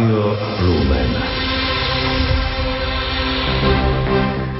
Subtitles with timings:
[0.00, 0.32] Rádio
[0.64, 1.12] Lumen.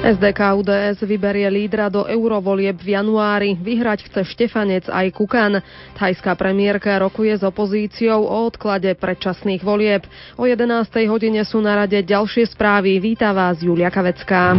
[0.05, 3.57] SDK UDS vyberie lídra do eurovolieb v januári.
[3.57, 5.65] Vyhrať chce Štefanec aj Kukan.
[5.97, 10.05] Thajská premiérka rokuje s opozíciou o odklade predčasných volieb.
[10.37, 11.09] O 11.
[11.09, 13.01] hodine sú na rade ďalšie správy.
[13.01, 14.53] Víta vás Julia Kavecká.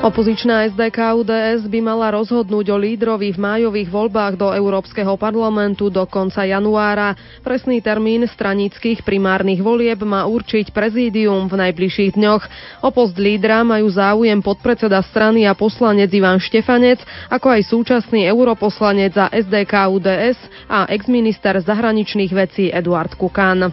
[0.00, 6.00] Opozičná SDK UDS by mala rozhodnúť o lídrovi v májových voľbách do Európskeho parlamentu do
[6.08, 7.12] konca januára.
[7.44, 12.42] Presný termín stranických primárnych volieb má určiť prezídium v najbližších dňoch.
[12.80, 19.12] O post lídra majú záujem podpredseda strany a poslanec Ivan Štefanec, ako aj súčasný europoslanec
[19.12, 23.68] za SDK UDS a exminister zahraničných vecí Eduard Kukan.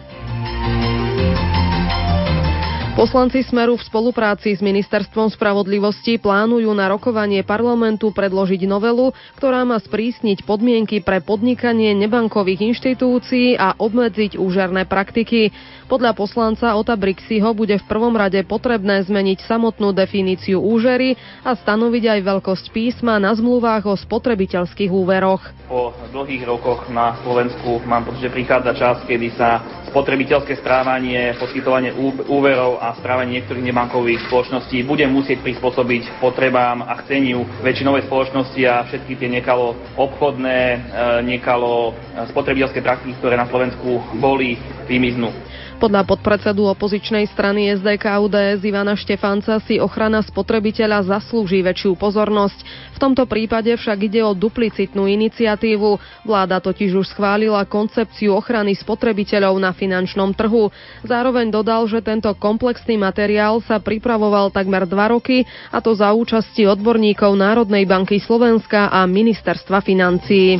[2.98, 9.78] Poslanci Smeru v spolupráci s Ministerstvom spravodlivosti plánujú na rokovanie parlamentu predložiť novelu, ktorá má
[9.78, 15.54] sprísniť podmienky pre podnikanie nebankových inštitúcií a obmedziť úžerné praktiky.
[15.88, 22.04] Podľa poslanca Ota Brixiho bude v prvom rade potrebné zmeniť samotnú definíciu úžery a stanoviť
[22.12, 25.40] aj veľkosť písma na zmluvách o spotrebiteľských úveroch.
[25.64, 31.96] Po dlhých rokoch na Slovensku mám pocit, že prichádza čas, kedy sa spotrebiteľské správanie, poskytovanie
[32.28, 38.84] úverov a správanie niektorých nebankových spoločností bude musieť prispôsobiť potrebám a chceniu väčšinovej spoločnosti a
[38.84, 40.78] všetky tie nekalo obchodné, e,
[41.24, 41.96] nekalo
[42.28, 45.32] spotrebiteľské praktiky, ktoré na Slovensku boli, vymiznú.
[45.78, 52.58] Podľa podpredsedu opozičnej strany SDK UDS Ivana Štefanca si ochrana spotrebiteľa zaslúži väčšiu pozornosť.
[52.66, 56.02] V tomto prípade však ide o duplicitnú iniciatívu.
[56.26, 60.74] Vláda totiž už schválila koncepciu ochrany spotrebiteľov na finančnom trhu.
[61.06, 66.66] Zároveň dodal, že tento komplexný materiál sa pripravoval takmer dva roky, a to za účasti
[66.66, 70.58] odborníkov Národnej banky Slovenska a Ministerstva financií.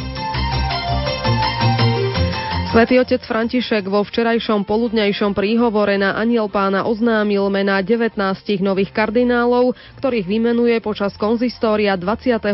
[2.69, 8.12] Svetý otec František vo včerajšom poludňajšom príhovore na Aniel pána oznámil mená 19
[8.60, 12.44] nových kardinálov, ktorých vymenuje počas konzistória 22.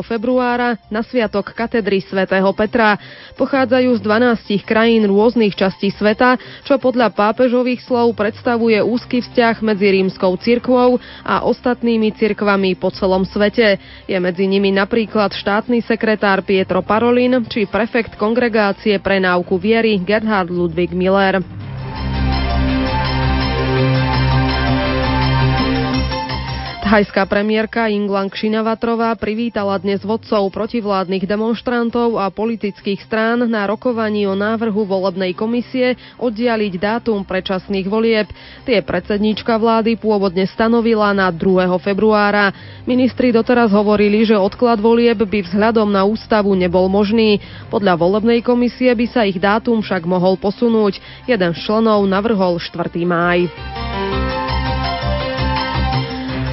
[0.00, 2.96] februára na sviatok katedry svätého Petra.
[3.36, 9.92] Pochádzajú z 12 krajín rôznych častí sveta, čo podľa pápežových slov predstavuje úzky vzťah medzi
[9.92, 13.76] rímskou cirkvou a ostatnými cirkvami po celom svete.
[14.08, 19.98] Je medzi nimi napríklad štátny sekretár Pietro Parolin či prefekt kongregácie pre náuku roku viery
[19.98, 21.42] Gerhard Ludwig Miller.
[26.90, 34.34] Thajská premiérka Inglang Šinavatrová privítala dnes vodcov protivládnych demonstrantov a politických strán na rokovaní o
[34.34, 38.26] návrhu volebnej komisie oddialiť dátum predčasných volieb.
[38.66, 41.70] Tie predsedníčka vlády pôvodne stanovila na 2.
[41.78, 42.50] februára.
[42.90, 47.38] Ministri doteraz hovorili, že odklad volieb by vzhľadom na ústavu nebol možný.
[47.70, 50.98] Podľa volebnej komisie by sa ich dátum však mohol posunúť.
[51.30, 52.82] Jeden z členov navrhol 4.
[53.06, 53.46] máj.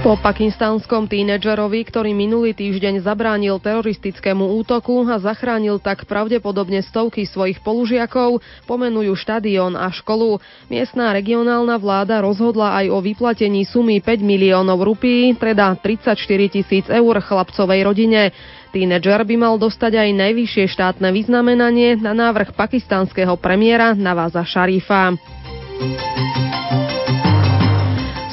[0.07, 7.59] Po pakistánskom tínedžerovi, ktorý minulý týždeň zabránil teroristickému útoku a zachránil tak pravdepodobne stovky svojich
[7.59, 8.40] polužiakov,
[8.72, 10.40] pomenujú štadión a školu.
[10.72, 16.16] Miestná regionálna vláda rozhodla aj o vyplatení sumy 5 miliónov rupí, teda 34
[16.56, 18.31] tisíc eur chlapcovej rodine.
[18.72, 25.19] Tínedžer by mal dostať aj najvyššie štátne vyznamenanie na návrh pakistánskeho premiéra Navaza Šarifa.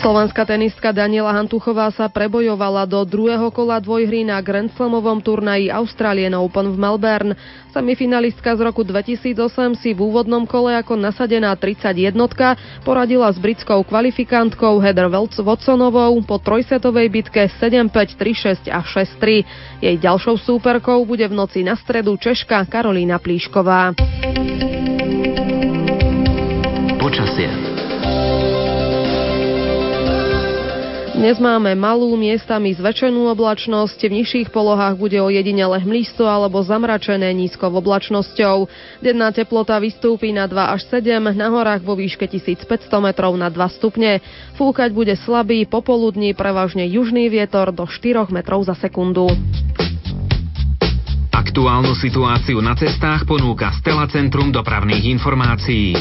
[0.04, 6.36] Slovenská tenistka Daniela Hantuchová sa prebojovala do druhého kola dvojhry na Grand Slamovom turnaji Australian
[6.36, 7.32] Open v Melbourne.
[7.72, 12.20] Semifinalistka z roku 2008 si v úvodnom kole ako nasadená 31
[12.84, 15.08] poradila s britskou kvalifikantkou Heather
[15.40, 17.88] Watsonovou po trojsetovej bitke 7-5,
[18.68, 19.88] 3-6 a 6-3.
[19.88, 23.96] Jej ďalšou súperkou bude v noci na stredu Češka Karolína Plíšková.
[27.00, 27.63] Počasie.
[31.24, 37.32] Dnes máme malú miestami zväčšenú oblačnosť, v nižších polohách bude o jedinele hmlisto alebo zamračené
[37.32, 38.68] nízkou oblačnosťou.
[39.00, 42.68] Denná teplota vystúpi na 2 až 7, na horách vo výške 1500
[43.00, 44.20] metrov na 2 stupne.
[44.60, 49.24] Fúkať bude slabý, popoludní prevažne južný vietor do 4 metrov za sekundu.
[51.32, 55.96] Aktuálnu situáciu na cestách ponúka Stela Centrum dopravných informácií.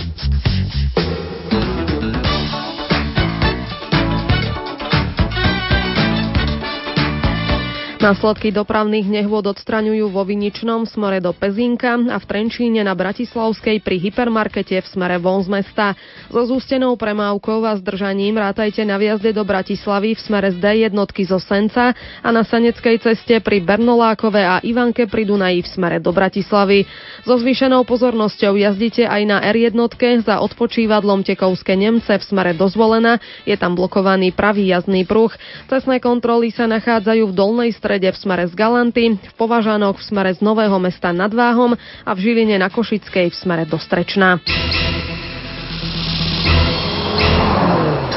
[8.04, 13.96] Následky dopravných nehôd odstraňujú vo Viničnom smere do Pezinka a v Trenčíne na Bratislavskej pri
[13.96, 15.96] hypermarkete v smere von z mesta.
[16.28, 21.24] So zústenou premávkou a zdržaním rátajte na viazde do Bratislavy v smere z D jednotky
[21.24, 26.12] zo Senca a na Saneckej ceste pri Bernolákove a Ivanke pri Dunaji v smere do
[26.12, 26.84] Bratislavy.
[27.24, 29.80] So zvýšenou pozornosťou jazdite aj na R1
[30.28, 33.24] za odpočívadlom Tekovské Nemce v smere dozvolená.
[33.48, 35.32] Je tam blokovaný pravý jazdný pruh.
[35.72, 40.06] Cestné kontroly sa nachádzajú v dolnej strede strede v smere z Galanty, v Považanoch v
[40.10, 44.42] smere z Nového mesta nad Váhom a v Žiline na Košickej v smere do Strečna.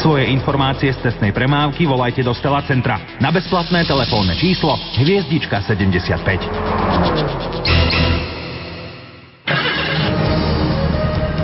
[0.01, 6.25] Svoje informácie z cestnej premávky volajte do Stela Centra na bezplatné telefónne číslo Hviezdička 75.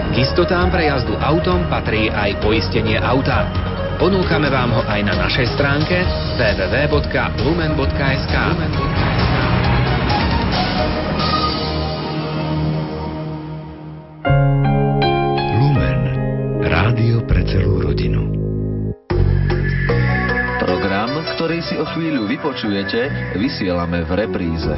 [0.08, 3.71] K istotám pre jazdu autom patrí aj poistenie auta.
[4.02, 6.02] Ponúkame vám ho aj na našej stránke
[6.34, 8.34] www.lumen.sk.
[15.54, 16.00] Lumen.
[16.66, 18.26] Rádio pre celú rodinu.
[20.58, 23.06] Program, ktorý si o chvíľu vypočujete,
[23.38, 24.74] vysielame v repríze.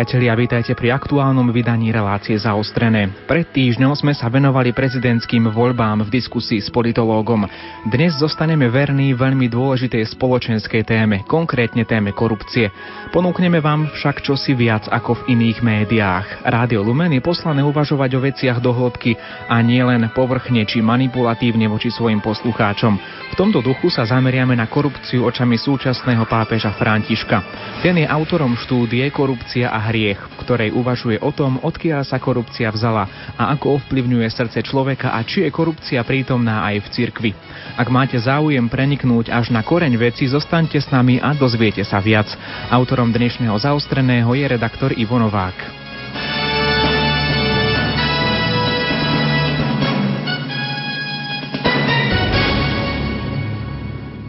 [0.00, 3.12] Priatelia, vítajte pri aktuálnom vydaní relácie zaostrené.
[3.28, 7.44] Pred týždňom sme sa venovali prezidentským voľbám v diskusii s politológom.
[7.84, 12.72] Dnes zostaneme verní veľmi dôležitej spoločenskej téme, konkrétne téme korupcie.
[13.12, 16.48] Ponúkneme vám však čosi viac ako v iných médiách.
[16.48, 19.20] Rádio Lumen je poslané uvažovať o veciach do hĺbky
[19.52, 22.96] a nie len povrchne či manipulatívne voči svojim poslucháčom.
[23.30, 27.44] V tomto duchu sa zameriame na korupciu očami súčasného pápeža Františka.
[27.84, 32.70] Ten je autorom štúdie korupcia a hriech, v ktorej uvažuje o tom, odkiaľ sa korupcia
[32.70, 37.30] vzala a ako ovplyvňuje srdce človeka a či je korupcia prítomná aj v cirkvi.
[37.74, 42.30] Ak máte záujem preniknúť až na koreň veci, zostaňte s nami a dozviete sa viac.
[42.70, 45.79] Autorom dnešného zaostreného je redaktor Ivo Novák.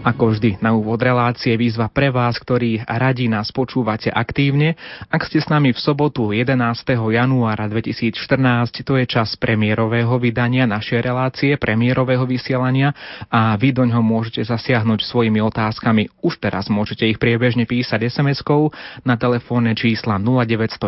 [0.02, 4.74] Ako vždy, na úvod relácie výzva pre vás, ktorí radi nás počúvate aktívne.
[5.14, 6.58] Ak ste s nami v sobotu 11.
[6.90, 12.98] januára 2014, to je čas premiérového vydania našej relácie, premiérového vysielania
[13.30, 16.10] a vy do ňoho môžete zasiahnuť svojimi otázkami.
[16.26, 18.74] Už teraz môžete ich priebežne písať SMS-kou
[19.06, 20.82] na telefónne čísla 0911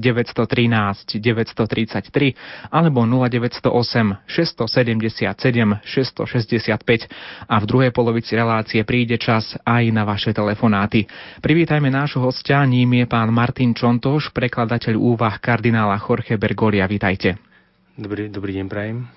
[0.00, 5.36] 913 933 alebo 0908 677
[5.84, 7.12] 665
[7.44, 11.10] a v druhej polovici polovici relácie príde čas aj na vaše telefonáty.
[11.42, 16.86] Privítajme nášho hostia, ním je pán Martin Čontoš, prekladateľ úvah kardinála Jorge Bergolia.
[16.86, 17.34] Vítajte.
[17.98, 19.10] Dobrý, dobrý deň, prajem.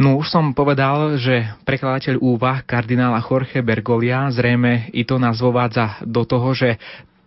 [0.00, 6.00] No už som povedal, že prekladateľ úvah kardinála Jorge Bergolia zrejme i to nás vovádza
[6.08, 6.80] do toho, že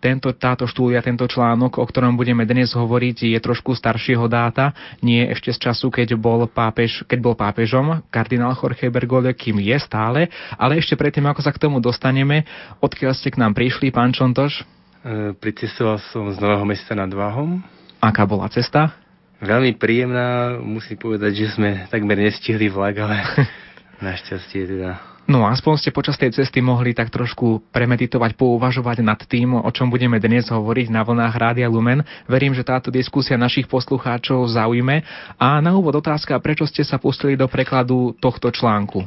[0.06, 4.70] tento, táto štúdia, tento článok, o ktorom budeme dnes hovoriť, je trošku staršieho dáta,
[5.02, 9.74] nie ešte z času, keď bol, pápež, keď bol pápežom, kardinál Jorge Bergoglio, kým je
[9.82, 12.46] stále, ale ešte predtým, ako sa k tomu dostaneme,
[12.78, 14.62] odkiaľ ste k nám prišli, pán Čontoš?
[15.02, 17.58] E, pricestoval som z Nového mesta nad Váhom.
[17.98, 18.94] Aká bola cesta?
[19.42, 23.26] Veľmi príjemná, musím povedať, že sme takmer nestihli vlak, ale
[24.06, 29.58] našťastie teda No aspoň ste počas tej cesty mohli tak trošku premeditovať, pouvažovať nad tým,
[29.58, 32.06] o čom budeme dnes hovoriť na vlnách Rádia Lumen.
[32.30, 35.02] Verím, že táto diskusia našich poslucháčov zaujme.
[35.34, 39.02] A na úvod otázka, prečo ste sa pustili do prekladu tohto článku?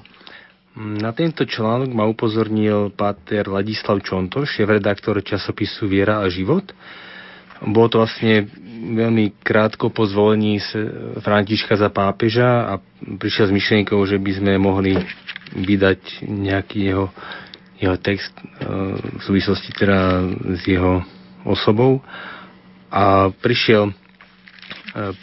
[0.76, 6.76] Na tento článok ma upozornil páter Ladislav Čontoš, šéf-redaktor časopisu Viera a život.
[7.64, 8.48] Bolo to vlastne
[8.80, 10.64] veľmi krátko po zvolení
[11.20, 12.74] Františka za pápeža a
[13.20, 14.96] prišiel s myšlienkou, že by sme mohli
[15.54, 17.06] vydať nejaký jeho,
[17.80, 18.44] jeho text e,
[18.96, 21.04] v súvislosti teda s jeho
[21.44, 22.00] osobou.
[22.90, 23.94] A prišiel, e,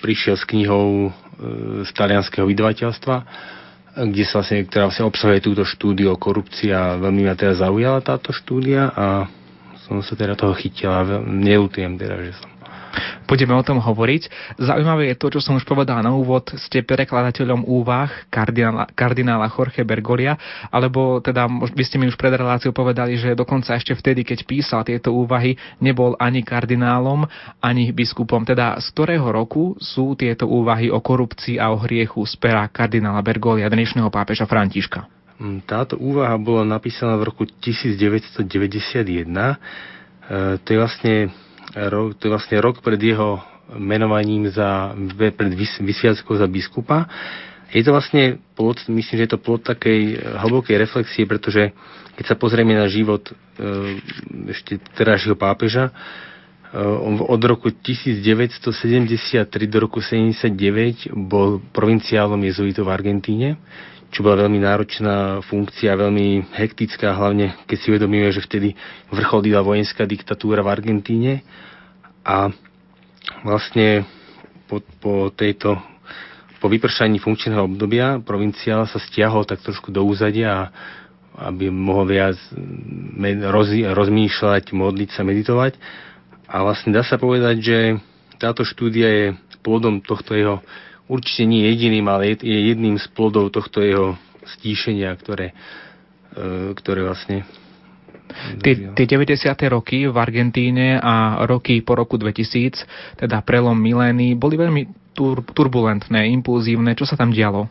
[0.02, 1.10] prišiel s knihou e,
[1.86, 3.16] z talianského vydavateľstva,
[3.96, 8.04] kde sa vlastne, ktorá vlastne obsahuje túto štúdiu o korupcii a veľmi ma teda zaujala
[8.04, 9.24] táto štúdia a
[9.88, 12.55] som sa teda toho chytil a neľutujem teda, že som
[13.26, 14.22] Budeme o tom hovoriť.
[14.60, 16.48] Zaujímavé je to, čo som už povedal na úvod.
[16.56, 20.38] Ste prekladateľom úvah kardinála, kardinála Jorge Bergolia,
[20.70, 24.86] alebo teda vy ste mi už pred reláciou povedali, že dokonca ešte vtedy, keď písal
[24.86, 27.26] tieto úvahy, nebol ani kardinálom,
[27.58, 28.46] ani biskupom.
[28.46, 33.20] Teda z ktorého roku sú tieto úvahy o korupcii a o hriechu z pera kardinála
[33.20, 35.16] Bergolia, dnešného pápeža Františka?
[35.36, 39.28] Mm, táto úvaha bola napísaná v roku 1991.
[39.28, 39.56] E,
[40.64, 41.14] to je vlastne
[41.76, 43.44] rok, to je vlastne rok pred jeho
[43.76, 45.52] menovaním za, pred
[45.82, 47.04] vysviackou za biskupa.
[47.74, 51.74] Je to vlastne plod, myslím, že je to plod takej hlbokej reflexie, pretože
[52.14, 53.32] keď sa pozrieme na život e,
[54.54, 55.92] ešte terajšieho pápeža, e,
[56.78, 63.48] on od roku 1973 do roku 79 bol provinciálom jezuitov v Argentíne
[64.10, 68.72] čo bola veľmi náročná funkcia, veľmi hektická, hlavne keď si uvedomíme, že vtedy
[69.10, 71.32] vrcholila vojenská diktatúra v Argentíne
[72.22, 72.50] a
[73.42, 74.06] vlastne
[74.70, 75.78] po, po tejto
[76.56, 80.72] po vypršaní funkčného obdobia provinciál sa stiahol tak trošku do úzadia,
[81.36, 82.36] aby mohol viac
[83.52, 85.76] roz, rozmýšľať, modliť sa, meditovať.
[86.48, 87.78] A vlastne dá sa povedať, že
[88.40, 89.26] táto štúdia je
[89.60, 90.56] plodom tohto jeho
[91.06, 94.18] určite nie jediným, ale je jedným z plodov tohto jeho
[94.58, 95.54] stíšenia, ktoré,
[96.34, 97.46] e, ktoré vlastne
[98.60, 99.54] Tie, tie 90.
[99.70, 106.28] roky v Argentíne a roky po roku 2000, teda prelom milény, boli veľmi tur, turbulentné,
[106.34, 106.92] impulzívne.
[106.98, 107.70] Čo sa tam dialo?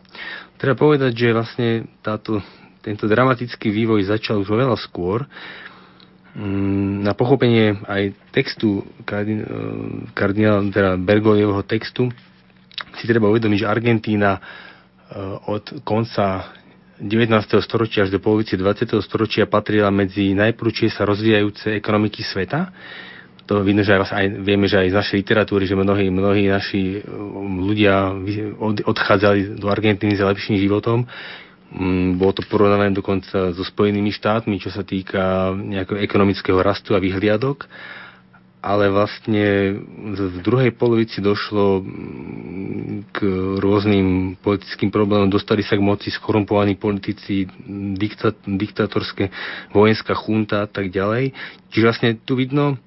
[0.58, 2.40] Treba povedať, že vlastne táto,
[2.82, 5.28] tento dramatický vývoj začal už oveľa skôr.
[6.36, 8.84] Mm, na pochopenie aj textu e,
[10.12, 12.12] kardinála, teda Bergolievho textu
[13.00, 14.42] si treba uvedomiť, že Argentína e,
[15.52, 16.56] od konca
[17.00, 17.60] 19.
[17.60, 18.96] storočia až do polovice 20.
[19.04, 22.72] storočia patrila medzi najprúčie sa rozvíjajúce ekonomiky sveta.
[23.46, 26.98] To vidno, že aj, aj, vieme, že aj z našej literatúry, že mnohí, mnohí naši
[26.98, 27.00] e,
[27.62, 28.16] ľudia
[28.88, 31.06] odchádzali do Argentíny za lepším životom.
[31.76, 37.04] Mm, bolo to porovnané dokonca so Spojenými štátmi, čo sa týka nejakého ekonomického rastu a
[37.04, 37.68] vyhliadok
[38.66, 39.78] ale vlastne
[40.18, 43.18] v druhej polovici došlo mm, k
[43.62, 45.30] rôznym politickým problémom.
[45.30, 47.46] Dostali sa k moci skorumpovaní politici,
[47.94, 49.30] diktat, diktatorské
[49.70, 51.30] vojenská chunta a tak ďalej.
[51.70, 52.82] Čiže vlastne tu vidno,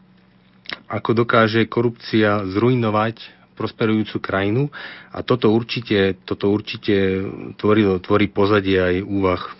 [0.90, 4.70] ako dokáže korupcia zrujnovať prosperujúcu krajinu
[5.14, 7.22] a toto určite, toto určite
[7.58, 9.57] tvorilo, tvorí pozadie aj úvah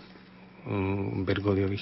[1.25, 1.81] Bergoliových.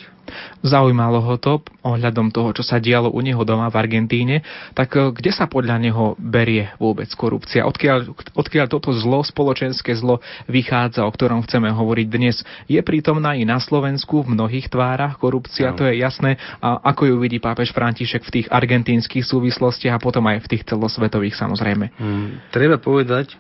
[0.63, 5.11] Zaujímalo ho to ohľadom toho, čo sa dialo u neho doma v Argentíne, tak e,
[5.11, 7.67] kde sa podľa neho berie vôbec korupcia?
[7.67, 12.39] Odkiaľ, odkiaľ toto zlo, spoločenské zlo vychádza, o ktorom chceme hovoriť dnes?
[12.71, 15.77] Je prítomná i na Slovensku v mnohých tvárach korupcia, no.
[15.77, 16.39] to je jasné.
[16.63, 20.63] A ako ju vidí pápež František v tých argentínskych súvislostiach a potom aj v tých
[20.63, 21.91] celosvetových samozrejme?
[21.99, 23.35] Hmm, treba povedať,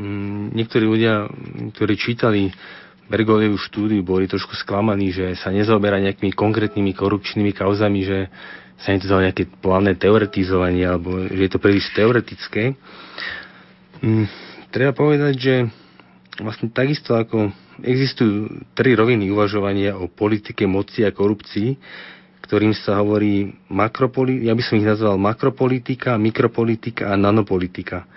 [0.00, 1.28] hmm, niektorí ľudia,
[1.76, 2.48] ktorí čítali
[3.10, 8.18] Bergolievú štúdiu boli trošku sklamaní, že sa nezaoberá nejakými konkrétnymi korupčnými kauzami, že
[8.78, 12.78] sa to nejaké plavné teoretizovanie, alebo že je to príliš teoretické.
[14.00, 14.30] Hm,
[14.72, 15.54] treba povedať, že
[16.40, 17.52] vlastne takisto ako
[17.84, 21.76] existujú tri roviny uvažovania o politike moci a korupcii,
[22.46, 28.08] ktorým sa hovorí makropoli- ja by som ich nazval makropolitika, mikropolitika a nanopolitika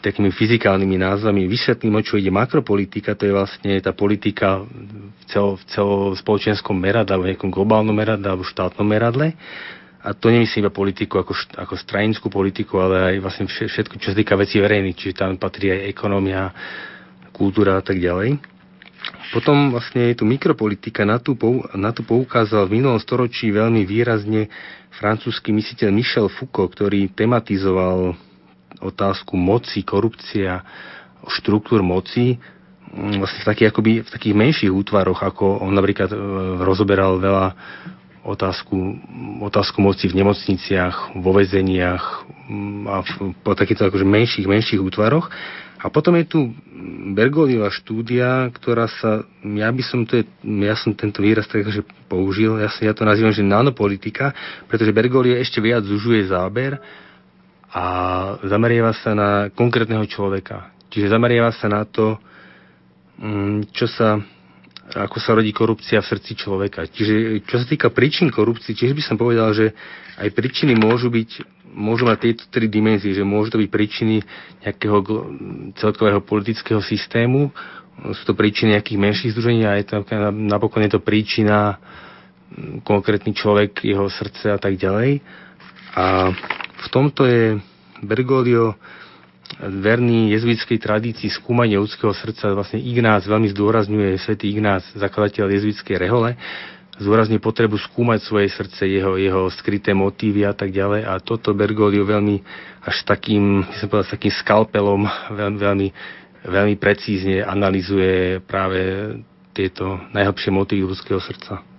[0.00, 1.44] takými fyzikálnymi názvami.
[1.44, 7.16] Vysvetlím, o čo ide makropolitika, to je vlastne tá politika v, celo, v celospoločenskom meradle,
[7.16, 9.36] alebo nejakom globálnom meradle, alebo štátnom meradle.
[10.06, 14.16] A to nemyslím iba politiku ako, ako stranickú politiku, ale aj vlastne všetko, čo sa
[14.16, 16.54] týka vecí verejných, čiže tam patrí aj ekonomia,
[17.34, 18.38] kultúra a tak ďalej.
[19.34, 21.34] Potom vlastne je tu mikropolitika, na tú,
[21.74, 24.46] na tú poukázal v minulom storočí veľmi výrazne
[24.94, 28.25] francúzsky mysliteľ Michel Foucault, ktorý tematizoval
[28.80, 30.64] otázku moci, korupcia,
[31.26, 36.16] štruktúr moci mm, vlastne v takých, akoby, v takých menších útvaroch, ako on napríklad e,
[36.62, 37.46] rozoberal veľa
[38.26, 38.74] otázku,
[39.46, 42.04] otázku moci v nemocniciach, vo väzeniach
[42.50, 43.08] mm, a v,
[43.42, 45.30] po takýchto akože menších, menších útvaroch.
[45.76, 46.40] A potom je tu
[47.14, 50.24] Bergoliová štúdia, ktorá sa, ja by som, to je,
[50.64, 54.32] ja som tento výraz tak, že použil, ja, ja to nazývam, že nanopolitika,
[54.66, 56.80] pretože Bergolie ešte viac zužuje záber
[57.72, 57.84] a
[58.46, 60.70] zameriava sa na konkrétneho človeka.
[60.90, 62.16] Čiže zameriava sa na to,
[63.18, 64.16] mm, čo sa,
[64.94, 66.86] ako sa rodí korupcia v srdci človeka.
[66.86, 69.74] Čiže čo sa týka príčin korupcie, tiež by som povedal, že
[70.16, 74.24] aj príčiny môžu byť môžu mať tieto tri dimenzie, že môžu to byť príčiny
[74.64, 74.98] nejakého
[75.76, 77.52] celkového politického systému,
[77.96, 83.36] sú to príčiny nejakých menších združení a je to, napokon je to príčina mm, konkrétny
[83.36, 85.20] človek, jeho srdce a tak ďalej.
[85.96, 86.32] A
[86.86, 87.58] v tomto je
[88.06, 88.78] Bergoglio
[89.62, 92.54] verný jezuitskej tradícii skúmania ľudského srdca.
[92.54, 96.34] Vlastne Ignác veľmi zdôrazňuje, svätý Ignác, zakladateľ jezuitskej rehole,
[96.98, 101.06] zdôrazňuje potrebu skúmať svoje srdce, jeho, jeho skryté motívy a tak ďalej.
[101.06, 102.42] A toto Bergoglio veľmi
[102.82, 105.88] až takým, som povedal, takým skalpelom veľmi, veľmi,
[106.46, 109.14] veľmi precízne analizuje práve
[109.54, 111.75] tieto najhlbšie motívy ľudského srdca.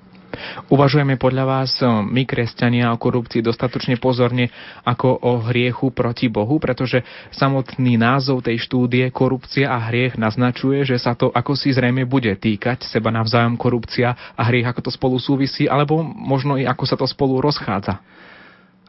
[0.67, 4.51] Uvažujeme podľa vás my, kresťania, o korupcii dostatočne pozorne
[4.83, 10.99] ako o hriechu proti Bohu, pretože samotný názov tej štúdie korupcia a hriech naznačuje, že
[10.99, 15.17] sa to ako si zrejme bude týkať seba navzájom korupcia a hriech, ako to spolu
[15.17, 18.03] súvisí, alebo možno i ako sa to spolu rozchádza.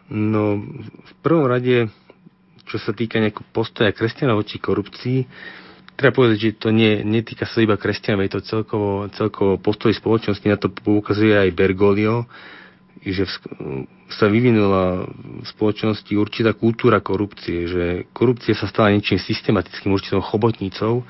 [0.09, 0.57] No,
[0.89, 1.93] v prvom rade,
[2.65, 5.19] čo sa týka nejakého postoja kresťanov voči korupcii,
[5.99, 10.47] treba povedať, že to nie, netýka sa iba kresťanov, je to celkovo, celkovo postoj spoločnosti,
[10.47, 12.31] na to poukazuje aj Bergoglio,
[13.03, 13.35] že v,
[14.07, 15.11] sa vyvinula
[15.43, 21.03] v spoločnosti určitá kultúra korupcie, že korupcia sa stala niečím systematickým, určitou chobotnicou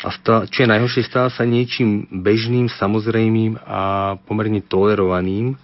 [0.00, 5.54] a stala, čo je najhoršie, stala sa niečím bežným, samozrejmým a pomerne tolerovaným.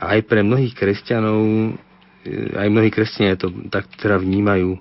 [0.00, 1.38] A aj pre mnohých kresťanov,
[2.56, 4.80] aj mnohí kresťania to tak teda vnímajú.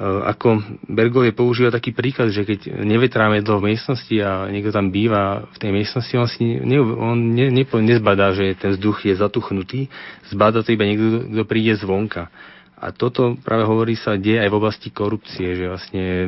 [0.00, 5.44] Eh, ako Bergolie používa taký príklad, že keď nevetráme v miestnosti a niekto tam býva
[5.52, 9.92] v tej miestnosti, on, si ne, on ne, ne, nezbadá, že ten vzduch je zatuchnutý,
[10.32, 12.32] zbadá to iba niekto, kto príde zvonka.
[12.80, 16.24] A toto práve hovorí sa deje aj v oblasti korupcie, že vlastne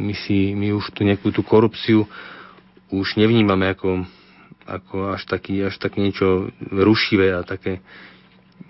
[0.00, 2.08] my, si, my už tu nejakú tú korupciu
[2.88, 4.08] už nevnímame ako,
[4.64, 7.84] ako až, taký, až také niečo rušivé a také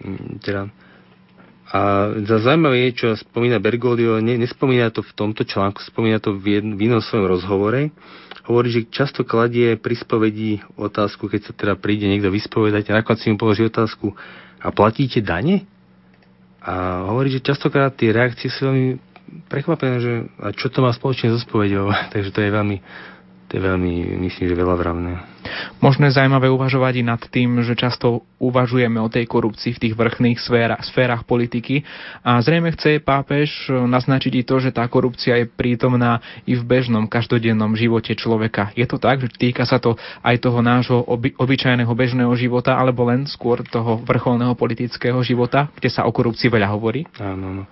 [0.02, 0.74] mm, teda,
[1.70, 6.34] a za zaujímavé je, čo spomína Bergoglio, ne, nespomína to v tomto článku, spomína to
[6.34, 7.94] v, jedn, v inom svojom rozhovore.
[8.50, 13.22] Hovorí, že často kladie pri spovedi otázku, keď sa teda príde niekto vyspovedať a nakoniec
[13.22, 14.10] si mu položí otázku,
[14.60, 15.64] a platíte dane?
[16.60, 18.88] A hovorí, že častokrát tie reakcie sú veľmi
[19.48, 20.12] prekvapené, že
[20.42, 22.76] a čo to má spoločne so spovedou, takže to je veľmi
[23.50, 25.12] to je veľmi, myslím, že veľa vravné.
[25.82, 29.94] Možno je zaujímavé uvažovať i nad tým, že často uvažujeme o tej korupcii v tých
[29.98, 31.82] vrchných sférach, sférach politiky
[32.22, 37.10] a zrejme chce pápež naznačiť i to, že tá korupcia je prítomná i v bežnom,
[37.10, 38.70] každodennom živote človeka.
[38.78, 43.02] Je to tak, že týka sa to aj toho nášho oby, obyčajného bežného života alebo
[43.10, 47.02] len skôr toho vrcholného politického života, kde sa o korupcii veľa hovorí?
[47.18, 47.64] Áno, áno.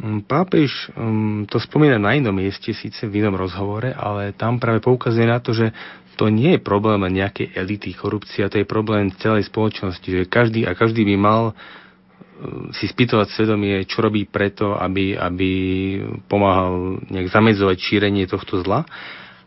[0.00, 4.80] Mm, pápež um, to spomína na inom mieste, síce v inom rozhovore, ale tam práve
[4.80, 5.76] poukazuje na to, že
[6.16, 7.92] to nie je problém nejakej elity.
[7.92, 11.54] Korupcia to je problém celej spoločnosti, že každý a každý by mal uh,
[12.72, 15.50] si spýtovať svedomie, čo robí preto, aby, aby
[16.24, 18.88] pomáhal nejak zamedzovať šírenie tohto zla.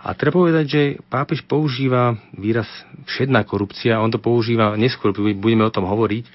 [0.03, 2.67] A treba povedať, že pápež používa výraz
[3.07, 6.25] všedná korupcia, on to používa, neskôr budeme o tom hovoriť,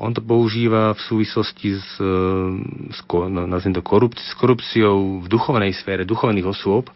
[0.00, 2.16] on to používa v súvislosti s, e,
[2.88, 6.88] s, to korupci- s korupciou v duchovnej sfére, duchovných osôb,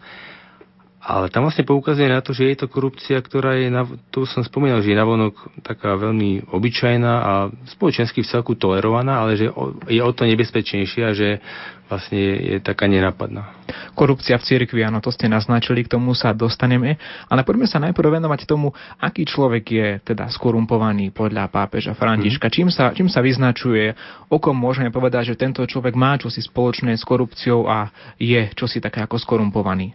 [1.04, 4.40] ale tam vlastne poukazuje na to, že je to korupcia, ktorá je, na, tu som
[4.40, 7.32] spomínal, že je navonok taká veľmi obyčajná a
[7.76, 9.52] spoločensky v celku tolerovaná, ale že
[9.92, 11.44] je o to nebezpečnejšia, že
[11.88, 13.54] vlastne je, je taká nenapadná.
[13.94, 16.96] Korupcia v cirkvi, áno, to ste naznačili, k tomu sa dostaneme,
[17.28, 22.48] ale poďme sa najprv venovať tomu, aký človek je teda skorumpovaný podľa pápeža Františka.
[22.48, 22.52] Mm.
[22.52, 23.94] Čím, sa, čím sa vyznačuje,
[24.32, 28.80] o kom môžeme povedať, že tento človek má čosi spoločné s korupciou a je čosi
[28.82, 29.94] také ako skorumpovaný.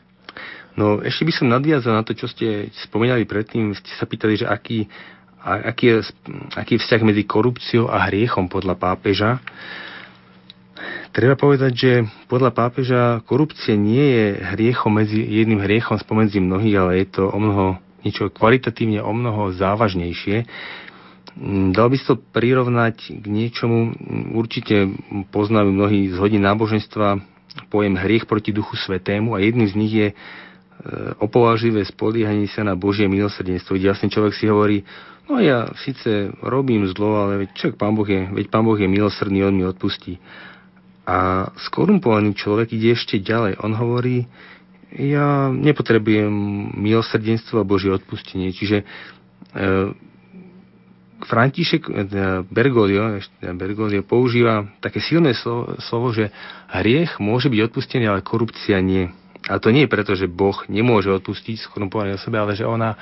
[0.80, 3.75] No ešte by som nadviazal na to, čo ste spomínali predtým.
[3.75, 4.88] Ste sa pýtali, že aký,
[5.43, 5.97] aký, je,
[6.56, 9.43] aký je vzťah medzi korupciou a hriechom podľa pápeža.
[11.11, 11.91] Treba povedať, že
[12.29, 17.39] podľa pápeža korupcia nie je hriechom medzi jedným hriechom spomedzi mnohých, ale je to o
[17.39, 17.65] mnoho
[18.05, 20.47] niečo kvalitatívne o mnoho závažnejšie.
[21.71, 23.95] Dal by sa to prirovnať k niečomu,
[24.35, 24.91] určite
[25.31, 27.19] poznajú mnohí z hodín náboženstva
[27.71, 30.07] pojem hriech proti duchu svetému a jedným z nich je
[30.79, 33.75] E, opováživé spoliehanie sa na Božie milosrdenstvo.
[33.75, 34.87] Kde vlastne človek si hovorí,
[35.27, 38.87] no ja síce robím zlo, ale veď, čak, pán boh je, veď Pán Boh je
[38.87, 40.23] milosrdný, On mi odpustí.
[41.05, 43.62] A skorumpovaný človek ide ešte ďalej.
[43.62, 44.29] On hovorí,
[44.93, 46.33] ja nepotrebujem
[46.77, 48.49] milosrdenstvo a Božie odpustenie.
[48.49, 48.85] Čiže e,
[51.19, 51.93] František e,
[52.49, 53.21] Bergoglio,
[53.53, 56.33] Bergoglio používa také silné slovo, slovo, že
[56.73, 59.13] hriech môže byť odpustený, ale korupcia nie.
[59.45, 62.97] A to nie je preto, že Boh nemôže odpustiť skorumpovanej osobe, ale že ona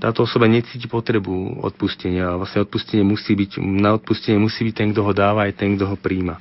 [0.00, 2.36] táto osoba necíti potrebu odpustenia.
[2.36, 5.84] Vlastne odpustenie musí byť, na odpustenie musí byť ten, kto ho dáva, aj ten, kto
[5.92, 6.40] ho príjma.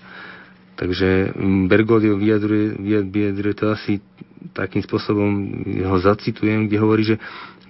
[0.80, 2.80] Takže mm, Bergoglio vyjadruje,
[3.10, 4.02] vyjadruje to asi
[4.56, 5.30] takým spôsobom,
[5.86, 7.22] ho zacitujem, kde hovorí, že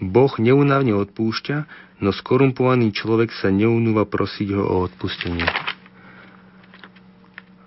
[0.02, 1.58] Boh neunávne odpúšťa,
[2.02, 5.46] no skorumpovaný človek sa neunúva prosiť ho o odpustenie.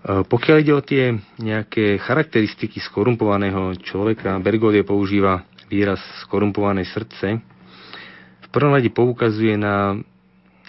[0.05, 7.41] pokiaľ ide o tie nejaké charakteristiky skorumpovaného človeka, Bergoglio používa výraz skorumpované srdce.
[8.45, 9.97] V prvom rade poukazuje na,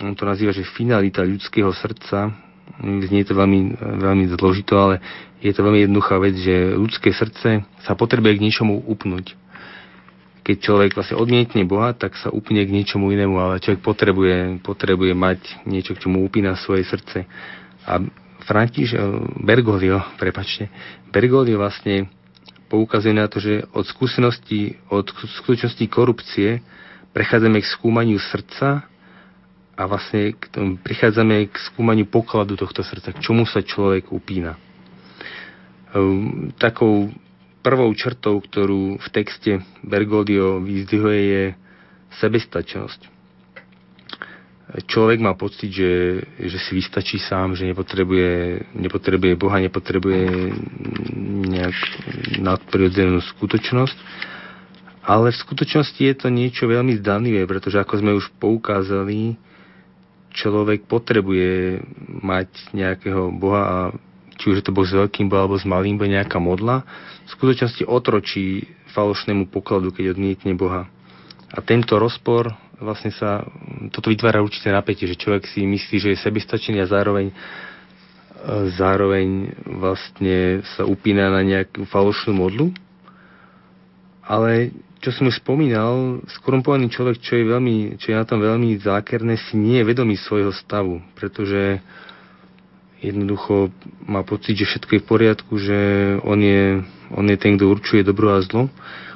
[0.01, 2.44] on to nazýva, že finalita ľudského srdca.
[2.82, 4.99] Znie to veľmi, veľmi zložito, ale
[5.39, 9.38] je to veľmi jednoduchá vec, že ľudské srdce sa potrebuje k niečomu upnúť.
[10.45, 15.13] Keď človek vlastne odmietne Boha, tak sa upne k niečomu inému, ale človek potrebuje, potrebuje
[15.17, 17.25] mať niečo, k čomu upína svoje srdce.
[17.86, 18.01] A
[18.45, 18.93] Františ
[19.41, 20.69] Bergoglio, prepačte,
[21.10, 22.10] Bergoglio vlastne
[22.69, 25.10] poukazuje na to, že od skúsenosti, od
[25.41, 26.62] skutočnosti korupcie
[27.13, 28.86] prechádzame k skúmaniu srdca
[29.76, 34.56] a vlastne k tomu, prichádzame k skúmaniu pokladu tohto srdca, k čomu sa človek upína.
[35.92, 37.12] Ehm, takou
[37.60, 41.44] prvou črtou, ktorú v texte Bergoglio vyzdvihuje, je
[42.24, 43.16] sebestačnosť
[44.84, 50.52] človek má pocit, že, že si vystačí sám, že nepotrebuje, nepotrebuje Boha, nepotrebuje
[51.48, 51.78] nejak
[52.42, 53.98] nadprirodzenú skutočnosť.
[55.06, 59.38] Ale v skutočnosti je to niečo veľmi zdanlivé, pretože ako sme už poukázali,
[60.36, 61.80] človek potrebuje
[62.21, 63.78] mať nejakého Boha a
[64.36, 66.84] či už je to Boh s veľkým Boh alebo s malým Boh, nejaká modla,
[67.24, 70.91] v skutočnosti otročí falošnému pokladu, keď odmietne Boha.
[71.56, 73.48] A tento rozpor vlastne sa,
[73.95, 77.32] toto vytvára určité napätie, že človek si myslí, že je sebestačený a zároveň
[78.78, 82.69] zároveň vlastne sa upína na nejakú falošnú modlu.
[84.26, 88.79] Ale čo som už spomínal, skorumpovaný človek, čo je, veľmi, čo je na tom veľmi
[88.79, 91.84] zákerné, si nie je vedomý svojho stavu, pretože
[93.03, 93.69] jednoducho
[94.08, 95.79] má pocit, že všetko je v poriadku, že
[96.25, 96.81] on je,
[97.13, 98.71] on je ten, kto určuje dobro a zlo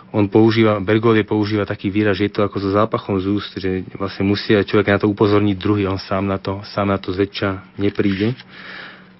[0.09, 3.85] on používa, Bergoglio používa taký výraz, že je to ako so zápachom z úst, že
[3.93, 7.77] vlastne musia človek na to upozorniť druhý, on sám na to, sám na to zväčša
[7.77, 8.33] nepríde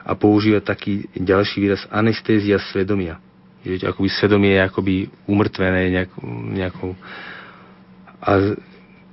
[0.01, 3.21] a používa taký ďalší výraz anestézia svedomia.
[3.77, 4.95] Že akoby svedomie je akoby
[5.29, 6.91] umrtvené nejakou, nejakou
[8.19, 8.32] a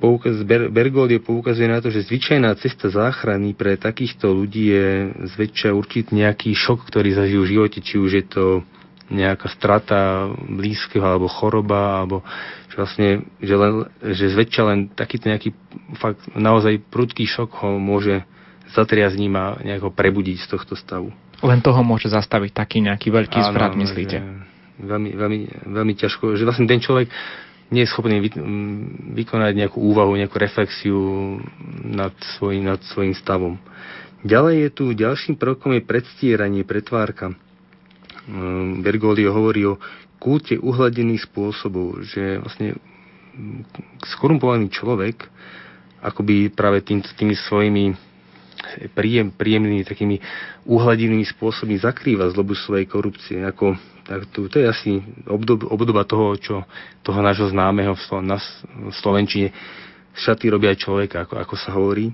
[0.02, 4.86] poukaz, Ber, Bergoglio poukazuje na to, že zvyčajná cesta záchrany pre takýchto ľudí je
[5.36, 8.44] zväčša určitý nejaký šok, ktorý zažijú v živote, či už je to
[9.06, 12.26] nejaká strata blízkeho alebo choroba, alebo
[12.66, 15.54] že vlastne, že, len, že zväčša len takýto nejaký
[16.02, 18.26] fakt naozaj prudký šok ho môže
[18.74, 21.14] zatriasť ním a nejako prebudiť z tohto stavu.
[21.44, 24.16] Len toho môže zastaviť taký nejaký veľký áno, zvrat, myslíte?
[24.80, 27.08] Veľmi, veľmi, veľmi ťažko, že vlastne ten človek
[27.72, 28.30] nie je schopný vy,
[29.20, 30.98] vykonať nejakú úvahu, nejakú reflexiu
[31.82, 33.58] nad svojím, nad svojím stavom.
[34.22, 37.34] Ďalej je tu, ďalším prvkom je predstieranie, pretvárka.
[38.26, 39.78] Ehm, Bergoglio hovorí o
[40.22, 42.78] kulte uhladených spôsobov, že vlastne
[44.16, 45.28] skorumpovaný človek
[46.00, 47.92] akoby práve tým, tými svojimi
[48.92, 50.16] príjem, príjemnými takými
[50.66, 53.42] uhladenými spôsobmi zakrýva zlobu svojej korupcie.
[53.42, 53.74] Ako,
[54.06, 54.92] tak to, to je asi
[55.26, 56.62] obdob, obdoba toho, čo,
[57.02, 59.50] toho nášho známeho v, Slo, na, v Slovenčine
[60.16, 62.08] šaty robia človeka, ako, ako sa hovorí.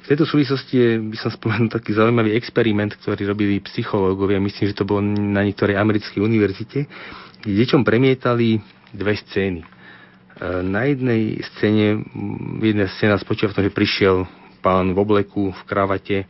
[0.00, 4.88] V tejto súvislosti by som spomenul taký zaujímavý experiment, ktorý robili psychológovia, myslím, že to
[4.88, 6.88] bolo na niektorej americkej univerzite,
[7.40, 8.60] kde deťom premietali
[8.96, 9.60] dve scény.
[9.60, 9.66] E,
[10.64, 12.00] na jednej scéne,
[12.64, 14.24] jedna scéna spočíva v tom, že prišiel
[14.60, 16.28] pán v obleku, v kravate,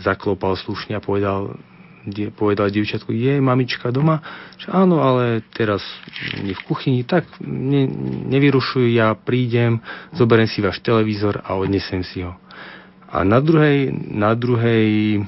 [0.00, 1.56] zaklopal slušne a povedal,
[2.36, 4.24] povedal dievčatku, je mamička doma?
[4.56, 5.84] Že áno, ale teraz
[6.40, 7.84] je v kuchyni, tak ne,
[8.30, 9.80] nevyrušuj, ja prídem,
[10.16, 12.36] zoberiem si váš televízor a odnesem si ho.
[13.10, 15.18] A na druhej, na druhej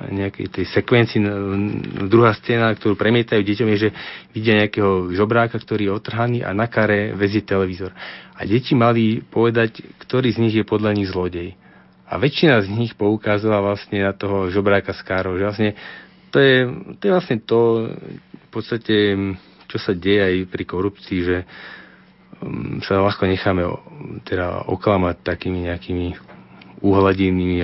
[0.00, 1.20] nejakej tej sekvencii,
[2.08, 3.90] druhá scéna, ktorú premietajú deťom, je, že
[4.32, 7.92] vidia nejakého žobráka, ktorý je otrhaný a na kare vezie televízor.
[8.32, 11.52] A deti mali povedať, ktorý z nich je podľa nich zlodej.
[12.10, 15.38] A väčšina z nich poukázala vlastne na toho žobráka s károu.
[15.38, 15.70] Že vlastne
[16.34, 16.56] to je,
[16.98, 17.60] to je vlastne to,
[18.34, 19.14] v podstate,
[19.70, 21.36] čo sa deje aj pri korupcii, že
[22.42, 23.62] um, sa ľahko necháme
[24.26, 26.29] teda oklamať takými nejakými
[26.80, 27.60] uhladinými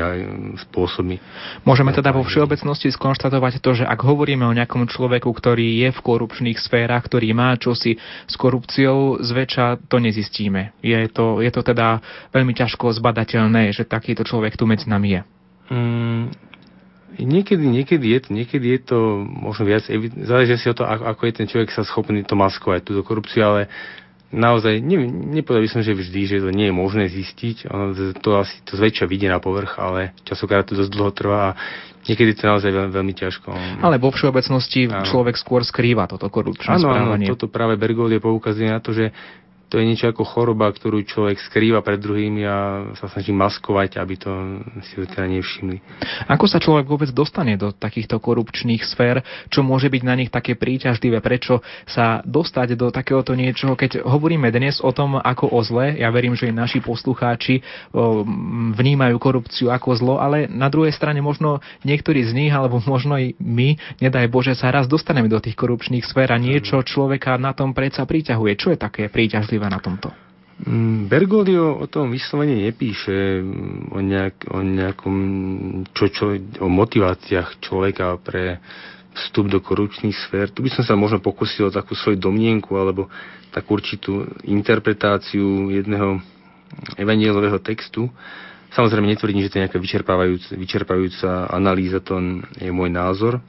[0.68, 1.16] spôsobmi.
[1.64, 6.00] Môžeme teda vo všeobecnosti skonštatovať to, že ak hovoríme o nejakom človeku, ktorý je v
[6.04, 7.96] korupčných sférach, ktorý má čosi
[8.28, 10.76] s korupciou, zväčša to nezistíme.
[10.84, 15.20] Je to, je to teda veľmi ťažko zbadateľné, že takýto človek tu medzi nami je.
[15.66, 16.24] Mm,
[17.16, 19.88] Niekedy, niekedy, je to, niekedy je to možno viac,
[20.20, 23.40] záleží si o to, ako, ako je ten človek sa schopný to maskovať, túto korupciu,
[23.40, 23.72] ale
[24.34, 25.06] naozaj, ne,
[25.38, 27.70] nepovedal by som, že vždy, že to nie je možné zistiť.
[27.70, 31.56] Ono to asi to zväčša vidie na povrch, ale časokrát to dosť dlho trvá a
[32.06, 33.48] niekedy to naozaj veľmi, veľmi ťažko.
[33.82, 35.06] Ale vo všeobecnosti áno.
[35.06, 37.26] človek skôr skrýva toto korupčné áno, správanie.
[37.30, 39.14] Áno, toto práve Bergoglio poukazuje na to, že
[39.66, 42.56] to je niečo ako choroba, ktorú človek skrýva pred druhými a
[42.94, 44.30] sa snaží maskovať, aby to
[44.86, 45.82] si ho teda nevšimli.
[46.30, 49.26] Ako sa človek vôbec dostane do takýchto korupčných sfér?
[49.50, 51.18] Čo môže byť na nich také príťažlivé?
[51.18, 53.74] Prečo sa dostať do takéhoto niečoho?
[53.74, 57.58] Keď hovoríme dnes o tom ako o zle, ja verím, že naši poslucháči
[58.78, 63.34] vnímajú korupciu ako zlo, ale na druhej strane možno niektorí z nich, alebo možno i
[63.42, 67.74] my, nedaj Bože, sa raz dostaneme do tých korupčných sfér a niečo človeka na tom
[67.74, 68.52] predsa príťahuje.
[68.54, 69.55] Čo je také príťažlivé?
[69.56, 70.12] Citlivé na tomto?
[70.56, 75.16] Mm, Bergoglio o tom vyslovene nepíše mm, o, nejak, o nejakom
[75.92, 76.24] čo, čo,
[76.60, 78.60] o motiváciách človeka pre
[79.16, 80.52] vstup do korupčných sfér.
[80.52, 83.08] Tu by som sa možno pokusil o takú svoju domnienku alebo
[83.52, 86.20] takú určitú interpretáciu jedného
[87.00, 88.08] evanielového textu.
[88.76, 92.20] Samozrejme netvrdím, že to je nejaká vyčerpávajúca, vyčerpávajúca analýza, to
[92.60, 93.40] je môj názor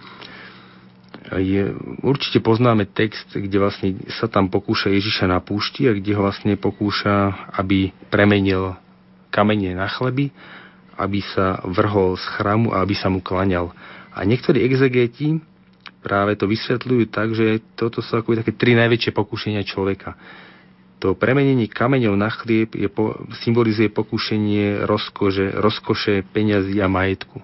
[1.35, 1.75] je,
[2.07, 6.55] určite poznáme text, kde vlastne sa tam pokúša Ježiša na púšti a kde ho vlastne
[6.55, 8.79] pokúša, aby premenil
[9.27, 10.31] kamene na chleby,
[10.95, 13.75] aby sa vrhol z chrámu a aby sa mu klaňal.
[14.15, 15.37] A niektorí exegeti
[15.99, 20.15] práve to vysvetľujú tak, že toto sú ako také tri najväčšie pokúšenia človeka.
[20.97, 23.13] To premenenie kameňov na chlieb je po,
[23.45, 27.37] symbolizuje pokušenie rozkože, rozkoše, peňazí a majetku.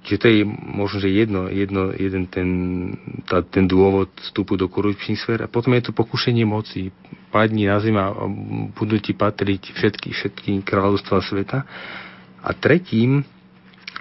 [0.00, 2.48] Čiže to je možno, že jedno, jedno, jeden ten,
[3.28, 5.44] tá, ten dôvod vstupu do korupčných sfér.
[5.44, 6.88] A potom je to pokušenie moci.
[7.28, 8.10] Padni na zem a
[8.74, 11.68] budú ti patriť všetky, všetky kráľovstva sveta.
[12.40, 13.28] A tretím,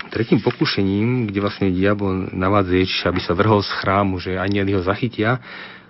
[0.07, 4.81] tretím pokušením, kde vlastne diabol navádza Ježiša, aby sa vrhol z chrámu, že anieli ho
[4.81, 5.43] zachytia,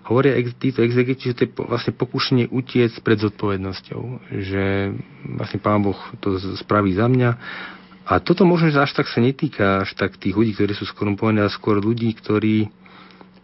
[0.09, 4.01] hovoria ex, títo exegeti, že to je vlastne pokušenie utiec pred zodpovednosťou.
[4.33, 4.63] Že
[5.37, 7.29] vlastne Pán Boh to spraví za mňa
[8.09, 11.45] a toto možno, že až tak sa netýka až tak tých ľudí, ktorí sú skorumpovaní,
[11.45, 12.67] ale skôr ľudí, ktorí e,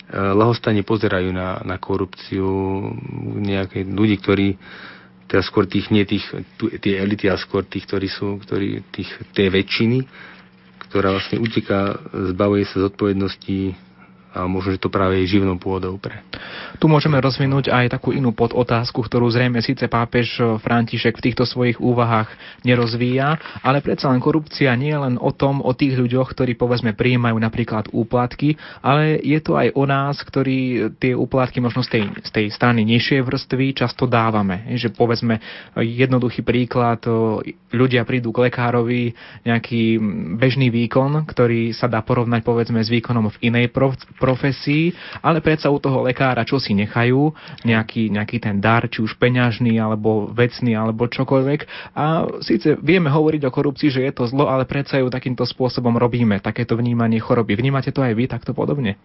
[0.09, 2.49] lahostane pozerajú na, na korupciu,
[3.45, 4.47] nejaké ľudí, ktorí
[5.29, 6.25] teda skôr tých, nie tých,
[6.81, 10.01] tie elity, ale skôr tých, ktorí sú, ktorí, tých, tie väčšiny,
[10.89, 12.01] ktorá vlastne uteká,
[12.33, 13.77] zbavuje sa zodpovednosti
[14.35, 16.19] a možno, že to práve je živnou pôdou pre.
[16.75, 21.79] Tu môžeme rozvinúť aj takú inú podotázku, ktorú zrejme síce pápež František v týchto svojich
[21.79, 22.27] úvahách
[22.67, 26.91] nerozvíja, ale predsa len korupcia nie je len o tom, o tých ľuďoch, ktorí povedzme
[26.91, 32.03] prijímajú napríklad úplatky, ale je to aj o nás, ktorí tie úplatky možno z tej,
[32.27, 34.67] z tej strany nižšej vrstvy často dávame.
[34.75, 35.39] Že povedzme
[35.79, 36.99] jednoduchý príklad,
[37.71, 39.15] ľudia prídu k lekárovi
[39.47, 39.99] nejaký
[40.35, 43.71] bežný výkon, ktorý sa dá porovnať povedzme s výkonom v inej
[44.25, 44.89] profesii,
[45.21, 47.29] ale predsa u toho lekára čo si nechajú,
[47.61, 51.93] nejaký, nejaký ten dar, či už peňažný, alebo vecný, alebo čokoľvek.
[51.93, 55.93] A síce vieme hovoriť o korupcii, že je to zlo, ale predsa ju takýmto spôsobom
[55.93, 57.53] robíme, takéto vnímanie choroby.
[57.53, 58.97] Vnímate to aj vy takto podobne?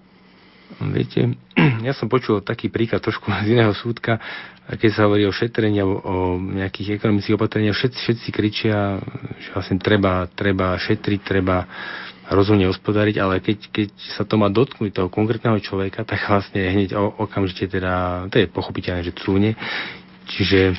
[0.78, 1.34] Viete,
[1.86, 4.22] ja som počul taký príklad trošku z iného súdka,
[4.70, 9.02] keď sa hovorí o šetrení o nejakých ekonomických opatreniach, všetci, všetci kričia,
[9.42, 11.66] že vlastne treba, treba šetriť, treba
[12.30, 16.94] rozumne hospodáriť, ale keď, keď sa to má dotknúť toho konkrétneho človeka, tak vlastne hneď
[16.96, 19.58] okamžite teda, to je pochopiteľné, že cúne.
[20.30, 20.78] Čiže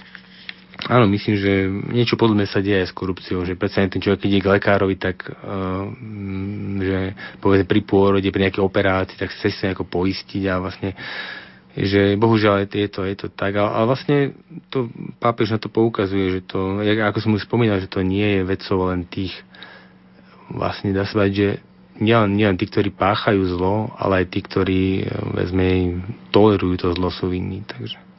[0.90, 4.30] Áno, myslím, že niečo podobné sa deje aj s korupciou, že predsa ten človek, keď
[4.34, 5.86] ide k lekárovi, tak uh,
[6.82, 10.98] že povedzme pri pôrode, pri nejakej operácii, tak chce sa nejako poistiť a vlastne
[11.72, 13.56] že bohužiaľ je to, je to tak.
[13.56, 14.18] Ale, ale vlastne
[14.68, 14.92] to
[15.24, 18.92] pápež na to poukazuje, že to, ako som už spomínal, že to nie je vecou
[18.92, 19.32] len tých
[20.56, 21.62] vlastne dá sa že
[22.02, 24.82] nielen, nielen tí, ktorí páchajú zlo, ale aj tí, ktorí
[25.38, 26.02] vezme,
[26.34, 27.62] tolerujú to zlo, sú vinní.
[27.68, 28.11] Takže.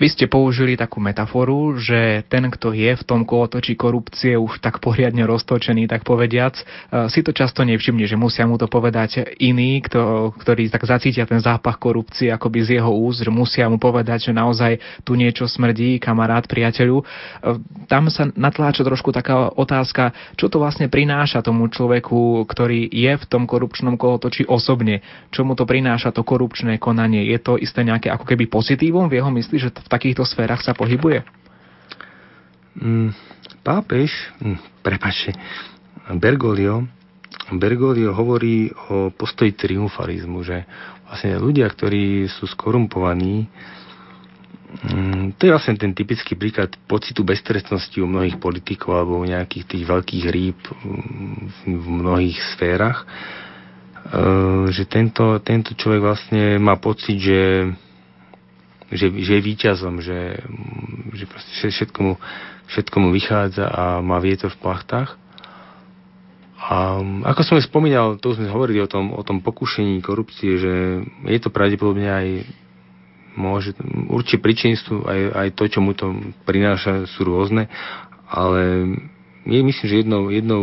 [0.00, 4.80] Vy ste použili takú metaforu, že ten, kto je v tom kolotočí korupcie už tak
[4.80, 6.64] poriadne roztočený, tak povediac, e,
[7.12, 11.42] si to často nevšimne, že musia mu to povedať iní, kto, ktorí tak zacítia ten
[11.42, 16.00] zápach korupcie akoby z jeho úst, že musia mu povedať, že naozaj tu niečo smrdí,
[16.00, 17.00] kamarát, priateľu.
[17.00, 17.04] E,
[17.90, 23.24] tam sa natláča trošku taká otázka, čo to vlastne prináša tomu človeku, ktorý je v
[23.26, 25.02] tom korupčnom kolotočí osobne.
[25.34, 27.26] Čo mu to prináša to korupčné konanie?
[27.30, 30.76] Je to isté nejaké ako keby pozitívum v jeho mysli, že v takýchto sférach sa
[30.76, 31.24] pohybuje?
[32.78, 33.10] Mm,
[33.66, 35.34] pápež, mm, prepačte,
[36.10, 36.86] Bergoglio,
[37.50, 40.66] Bergoglio hovorí o postoji triumfalizmu, že
[41.06, 43.50] vlastne ľudia, ktorí sú skorumpovaní,
[44.86, 49.64] mm, to je vlastne ten typický príklad pocitu beztrestnosti u mnohých politikov alebo u nejakých
[49.66, 53.06] tých veľkých rýb mm, v mnohých sférach, e,
[54.70, 57.40] že tento, tento človek vlastne má pocit, že
[58.90, 60.42] že, že je víťazom, že,
[61.14, 62.14] že všetko, mu,
[62.70, 65.14] všetko vychádza a má vietor v plachtách.
[66.60, 70.72] A ako som aj spomínal, to sme hovorili o tom, o tom pokušení korupcie, že
[71.24, 72.26] je to pravdepodobne aj
[73.38, 73.72] môže,
[74.10, 76.12] určite príčiny sú aj, aj to, čo mu to
[76.44, 77.70] prináša, sú rôzne,
[78.28, 78.92] ale
[79.48, 80.62] je, myslím, že jednou, jednou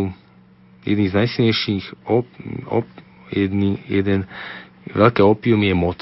[0.88, 2.28] jedný z najsilnejších op,
[2.72, 2.88] op,
[3.32, 4.24] jedný, jeden
[4.88, 6.00] veľké opium je moc.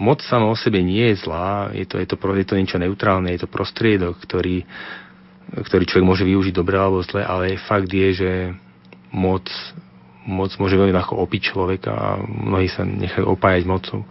[0.00, 3.28] Moc sama o sebe nie je zlá, je to, je to, je to niečo neutrálne,
[3.36, 4.64] je to prostriedok, ktorý,
[5.60, 8.32] ktorý človek môže využiť dobre alebo zle, ale fakt je, že
[9.12, 9.44] moc,
[10.24, 14.08] moc môže veľmi ľahko opiť človeka a mnohí sa nechajú opájať mocou.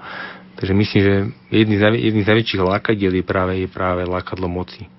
[0.61, 1.13] Takže myslím, že
[1.49, 4.98] jedný z, jedný z najväčších lákadiel je práve, je práve lákadlo moci.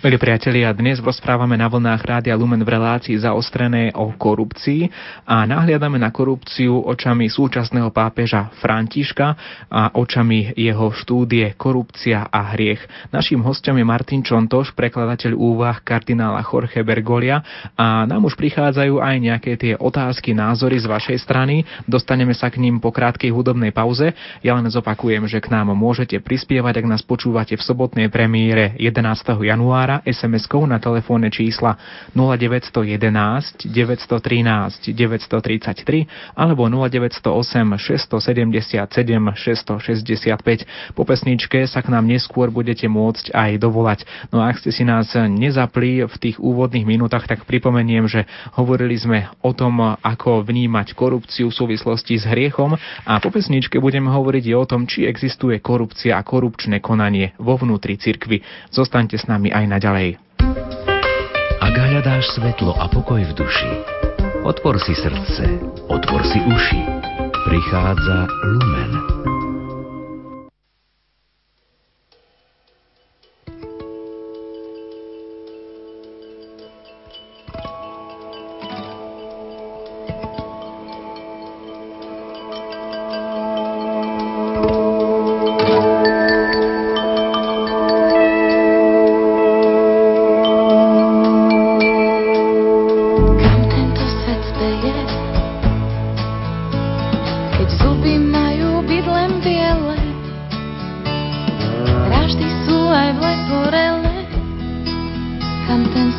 [0.00, 4.88] Milí priatelia, dnes rozprávame na vlnách Rádia Lumen v relácii zaostrené o korupcii
[5.28, 9.36] a nahliadame na korupciu očami súčasného pápeža Františka
[9.68, 12.80] a očami jeho štúdie Korupcia a hriech.
[13.12, 17.44] Naším hostom je Martin Čontoš, prekladateľ úvah kardinála Jorge Bergolia
[17.76, 21.68] a nám už prichádzajú aj nejaké tie otázky, názory z vašej strany.
[21.84, 24.16] Dostaneme sa k ním po krátkej hudobnej pauze.
[24.40, 29.44] Ja len zopakujem, že k nám môžete prispievať, ak nás počúvate v sobotnej premiére 11
[29.44, 31.74] januára SMS-kou na telefónne čísla
[32.14, 38.86] 0911 913 933 alebo 0908 677
[39.34, 40.94] 665.
[40.94, 44.06] Po pesničke sa k nám neskôr budete môcť aj dovolať.
[44.30, 48.94] No a ak ste si nás nezapli v tých úvodných minútach, tak pripomeniem, že hovorili
[48.94, 52.76] sme o tom, ako vnímať korupciu v súvislosti s hriechom
[53.06, 57.96] a po pesničke budeme hovoriť o tom, či existuje korupcia a korupčné konanie vo vnútri
[57.96, 58.42] cirkvy.
[58.68, 60.20] Zostaňte s nami aj naďalej.
[61.64, 63.70] Ak hľadáš svetlo a pokoj v duši,
[64.44, 65.56] otvor si srdce,
[65.88, 66.80] otvor si uši.
[67.48, 69.09] Prichádza Lumen.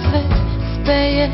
[0.01, 0.31] svet
[0.81, 1.25] speje.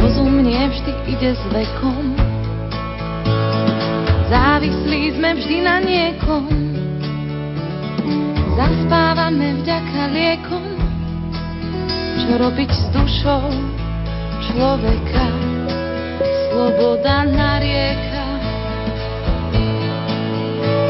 [0.00, 2.16] Rozum nevždy ide s vekom,
[4.32, 6.44] závislí sme vždy na niekom.
[8.58, 10.66] Zaspávame vďaka liekom,
[12.18, 13.46] čo robiť s dušou
[14.50, 15.26] človeka.
[16.50, 18.24] Sloboda na rieka,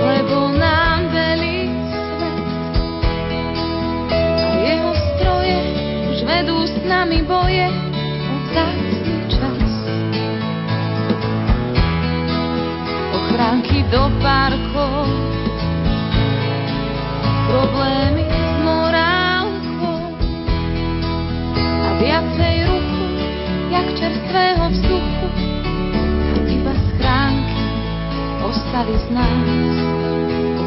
[0.00, 0.87] lebo nás
[6.38, 7.66] vedú s nami boje
[8.30, 9.70] o vzácný čas.
[13.10, 15.10] Ochránky do parkov,
[17.50, 19.98] problémy s morálkou
[21.58, 23.06] a viacej ruchu,
[23.74, 25.26] jak čerstvého vzduchu.
[26.22, 27.62] A iba schránky
[28.46, 29.46] ostali z nás,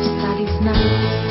[0.03, 1.30] ostali z nás.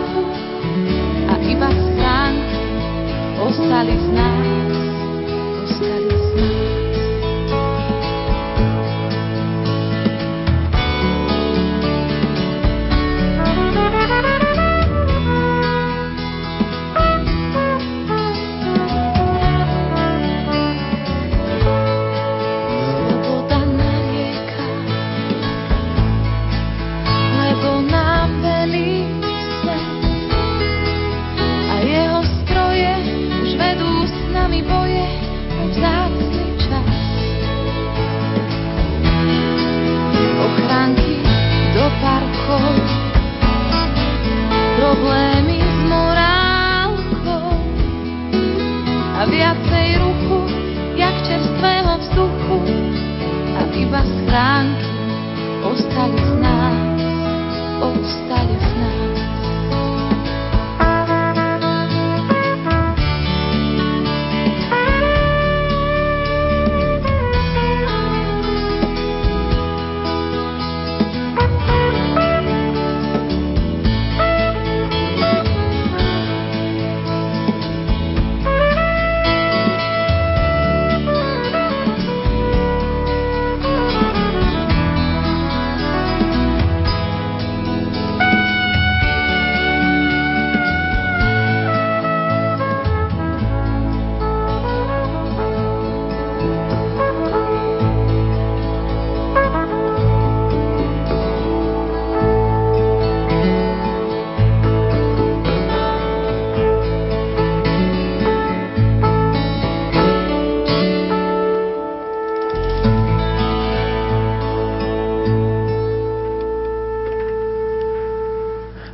[3.51, 4.60] González now.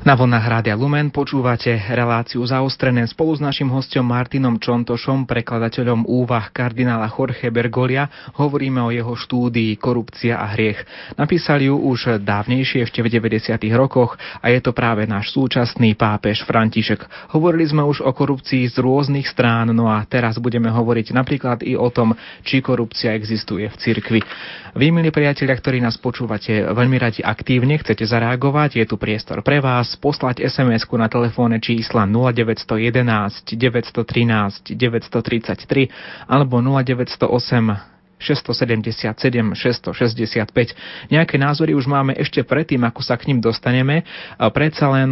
[0.07, 6.47] Na vlnách Rádia Lumen počúvate reláciu zaostrené spolu s našim hostom Martinom Čontošom, prekladateľom úvah
[6.47, 8.07] kardinála Jorge Bergolia.
[8.39, 10.79] Hovoríme o jeho štúdii Korupcia a hriech.
[11.19, 13.59] Napísali ju už dávnejšie, ešte v 90.
[13.75, 17.35] rokoch a je to práve náš súčasný pápež František.
[17.35, 21.75] Hovorili sme už o korupcii z rôznych strán, no a teraz budeme hovoriť napríklad i
[21.75, 22.15] o tom,
[22.47, 24.23] či korupcia existuje v cirkvi.
[24.71, 29.59] Vy, milí priatelia, ktorí nás počúvate veľmi radi aktívne, chcete zareagovať, je tu priestor pre
[29.59, 40.73] vás poslať SMS-ku na telefónne čísla 0911 913 933 alebo 0908 677, 665.
[41.13, 44.01] Nejaké názory už máme ešte predtým, ako sa k ním dostaneme.
[44.37, 45.09] Predsa len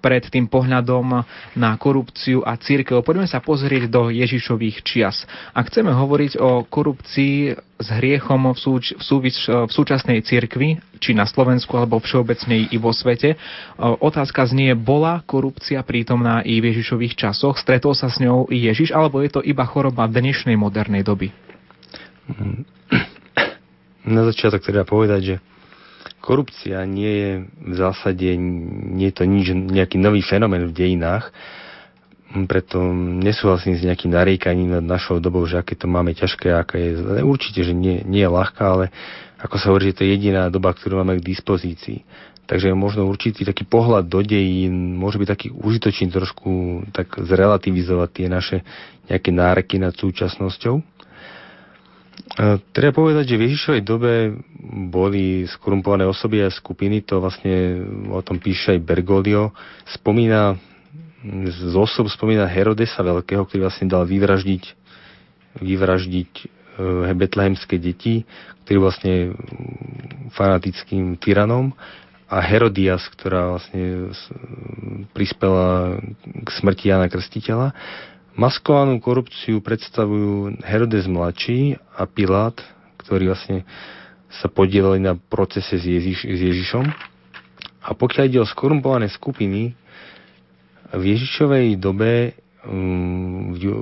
[0.00, 3.04] pred tým pohľadom na korupciu a církev.
[3.04, 5.28] Poďme sa pozrieť do Ježišových čias.
[5.52, 11.12] Ak chceme hovoriť o korupcii s hriechom v, súč- v, súvis- v súčasnej cirkvi, či
[11.12, 13.36] na Slovensku alebo všeobecne i vo svete.
[13.78, 17.60] Otázka znie, bola korupcia prítomná i v Ježišových časoch?
[17.60, 21.45] Stretol sa s ňou i Ježiš, alebo je to iba choroba dnešnej modernej doby?
[24.06, 25.36] Na začiatok treba povedať, že
[26.22, 31.30] korupcia nie je v zásade nie je to nič, nejaký nový fenomén v dejinách,
[32.44, 32.82] preto
[33.22, 37.22] nesúhlasím s nejakým nariekaním nad našou dobou, že aké to máme ťažké, aké je.
[37.22, 38.84] Určite, že nie, nie je ľahká, ale
[39.38, 42.02] ako sa hovorí, že to je jediná doba, ktorú máme k dispozícii.
[42.46, 46.50] Takže možno určitý taký pohľad do dejín môže byť taký užitočný trošku
[46.94, 48.56] tak zrelativizovať tie naše
[49.10, 50.78] nejaké náreky nad súčasnosťou.
[52.72, 54.12] Treba povedať, že v Ježišovej dobe
[54.92, 57.80] boli skorumpované osoby a skupiny, to vlastne
[58.12, 59.56] o tom píše aj Bergoglio.
[59.88, 60.56] Spomína,
[61.48, 64.64] z osob spomína Herodesa Veľkého, ktorý vlastne dal vyvraždiť,
[65.60, 66.44] vyvraždiť e,
[67.16, 68.28] betlehemské deti,
[68.64, 69.14] ktorý vlastne
[70.36, 71.72] fanatickým tyranom
[72.26, 74.10] a Herodias, ktorá vlastne
[75.14, 75.96] prispela
[76.26, 77.70] k smrti Jana Krstiteľa.
[78.36, 82.52] Maskovanú korupciu predstavujú Herodes mladší a Pilát,
[83.00, 83.64] ktorí vlastne
[84.28, 86.84] sa podielali na procese s, Ježiš, s Ježišom.
[87.80, 89.72] A pokiaľ ide o skorumpované skupiny,
[90.92, 93.72] v Ježišovej dobe um, v,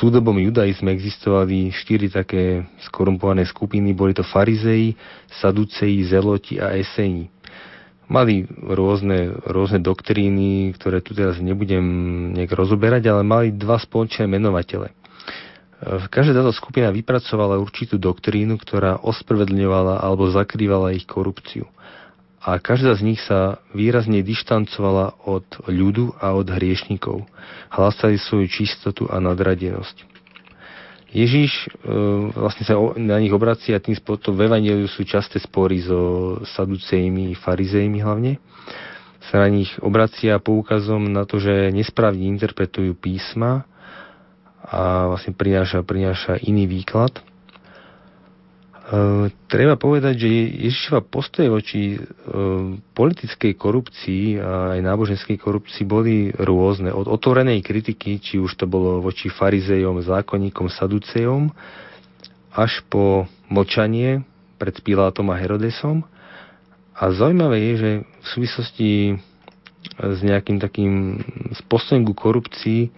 [0.00, 3.92] súdobom judaizme existovali štyri také skorumpované skupiny.
[3.92, 4.96] Boli to farizeji,
[5.40, 7.31] saduceji, zeloti a eseni
[8.12, 11.82] mali rôzne, rôzne doktríny, ktoré tu teraz nebudem
[12.36, 14.92] nejak rozoberať, ale mali dva spoločné menovatele.
[15.82, 21.66] Každá táto skupina vypracovala určitú doktrínu, ktorá ospravedlňovala alebo zakrývala ich korupciu.
[22.42, 27.26] A každá z nich sa výrazne dištancovala od ľudu a od hriešnikov.
[27.70, 30.11] Hlásali svoju čistotu a nadradenosť.
[31.12, 31.92] Ježíš e,
[32.32, 38.00] vlastne sa na nich obracia tým spôsobom v Evangeliu sú časté spory so saducejmi, farizejmi
[38.00, 38.40] hlavne.
[39.28, 43.68] Sa na nich obracia poukazom na to, že nesprávne interpretujú písma
[44.64, 47.20] a vlastne prináša, prináša iný výklad.
[48.92, 50.28] E, treba povedať, že
[50.68, 51.98] Ježišova postoje voči e,
[52.92, 56.92] politickej korupcii a aj náboženskej korupcii boli rôzne.
[56.92, 61.48] Od otvorenej kritiky, či už to bolo voči farizejom, zákonníkom, saducejom,
[62.52, 64.28] až po močanie
[64.60, 66.04] pred Pilátom a Herodesom.
[66.92, 68.90] A zaujímavé je, že v súvislosti
[69.96, 71.16] s nejakým takým
[71.72, 72.92] postojom ku korupcii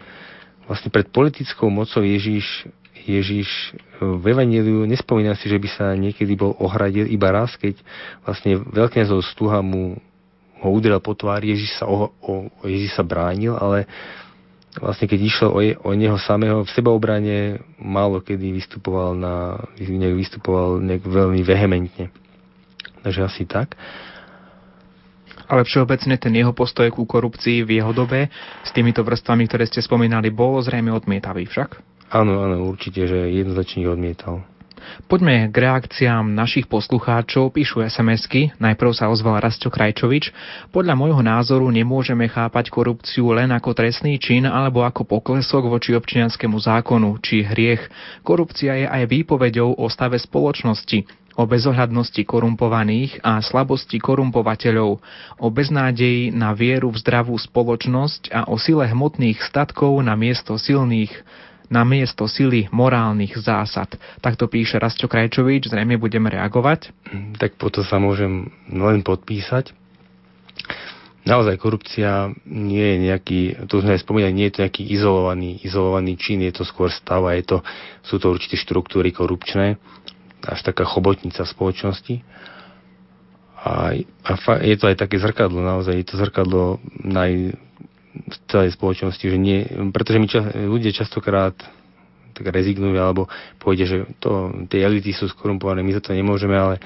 [0.67, 2.67] vlastne pred politickou mocou Ježíš
[3.05, 7.77] Ježiš v Evangeliu nespomína si, že by sa niekedy bol ohradil iba raz, keď
[8.25, 10.01] vlastne veľkňazov Stuha mu
[10.65, 13.85] ho udrel po tvári, Ježiš sa, o, o, Ježiš sa bránil, ale
[14.81, 20.17] vlastne keď išlo o, je, o neho samého v sebaobrane málo kedy vystupoval na, nejak
[20.17, 22.09] vystupoval nejak veľmi vehementne.
[23.05, 23.77] Takže asi tak.
[25.45, 28.33] Ale všeobecne ten jeho postoj ku korupcii v jeho dobe
[28.65, 31.94] s týmito vrstvami, ktoré ste spomínali, bol zrejme odmietavý však?
[32.13, 34.45] Áno, áno, určite, že jednoznačne odmietal.
[35.09, 37.53] Poďme k reakciám našich poslucháčov.
[37.57, 38.53] Píšu SMS-ky.
[38.61, 40.31] Najprv sa ozval Rasto Krajčovič.
[40.71, 46.57] Podľa môjho názoru nemôžeme chápať korupciu len ako trestný čin alebo ako poklesok voči občianskému
[46.61, 47.81] zákonu či hriech.
[48.23, 54.91] Korupcia je aj výpovedou o stave spoločnosti, o bezohľadnosti korumpovaných a slabosti korumpovateľov,
[55.41, 61.11] o beznádeji na vieru v zdravú spoločnosť a o sile hmotných statkov na miesto silných
[61.73, 63.97] na miesto sily morálnych zásad.
[64.21, 66.93] Takto píše Rastio Krajčovič, zrejme budeme reagovať.
[67.41, 69.73] Tak po to sa môžem len podpísať.
[71.25, 76.21] Naozaj korupcia nie je nejaký, to sme aj spomínali, nie je to nejaký izolovaný, izolovaný
[76.21, 77.59] čin, je to skôr stav a je to,
[78.05, 79.81] sú to určité štruktúry korupčné,
[80.45, 82.21] až taká chobotnica spoločnosti.
[83.57, 87.57] A, a fa, je to aj také zrkadlo, naozaj je to zrkadlo naj,
[88.15, 91.55] v celej spoločnosti, že nie, pretože my čas, ľudia častokrát
[92.35, 93.31] tak rezignujú alebo
[93.63, 96.83] pôjde, že to, tie elity sú skorumpované, my za to nemôžeme, ale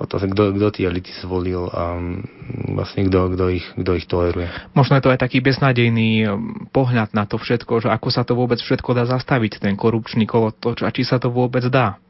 [0.00, 4.48] otázka, kto, kto tie elity zvolil a mm, vlastne kto, kto, ich, kto ich toleruje.
[4.72, 8.32] Možno je to aj taký beznadejný mm, pohľad na to všetko, že ako sa to
[8.32, 12.00] vôbec všetko dá zastaviť, ten korupčný kolotoč a či sa to vôbec dá.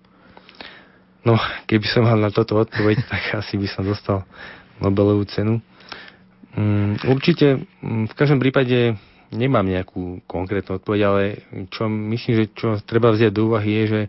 [1.26, 1.36] No,
[1.68, 4.22] keby som mal na toto odpoveď, tak asi by som dostal
[4.80, 5.60] Nobelovú cenu.
[6.56, 8.98] Um, určite, um, v každom prípade
[9.30, 11.22] nemám nejakú konkrétnu odpoveď, ale
[11.70, 14.00] čo myslím, že čo treba vziať do úvahy je, že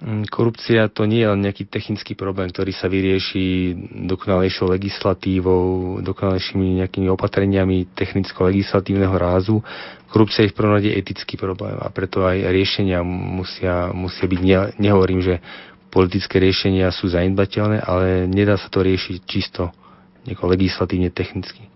[0.00, 3.76] Mm, korupcia to nie je len nejaký technický problém, ktorý sa vyrieši
[4.08, 9.60] dokonalejšou legislatívou, dokonalejšími nejakými opatreniami technicko-legislatívneho rázu.
[10.08, 14.58] Korupcia je v prvom rade etický problém a preto aj riešenia musia, musia byť, ne,
[14.80, 15.44] nehovorím, že
[15.92, 19.68] politické riešenia sú zanedbateľné, ale nedá sa to riešiť čisto
[20.26, 21.70] legislatívne technicky.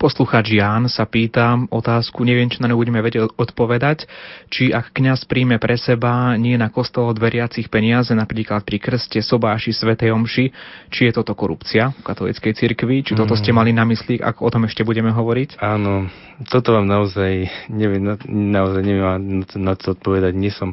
[0.00, 4.08] Posluchač Ján sa pýta otázku, neviem, či na ňu budeme vedieť odpovedať,
[4.48, 9.20] či ak kňaz príjme pre seba nie na kostol od veriacich peniaze, napríklad pri krste,
[9.20, 10.44] sobáši, svetej omši,
[10.88, 13.56] či je toto korupcia v katolíckej cirkvi, či toto ste mm.
[13.60, 15.60] mali na mysli, ako o tom ešte budeme hovoriť?
[15.60, 16.08] Áno,
[16.48, 20.32] toto vám naozaj neviem, naozaj neviem na, na to odpovedať.
[20.32, 20.72] Nie som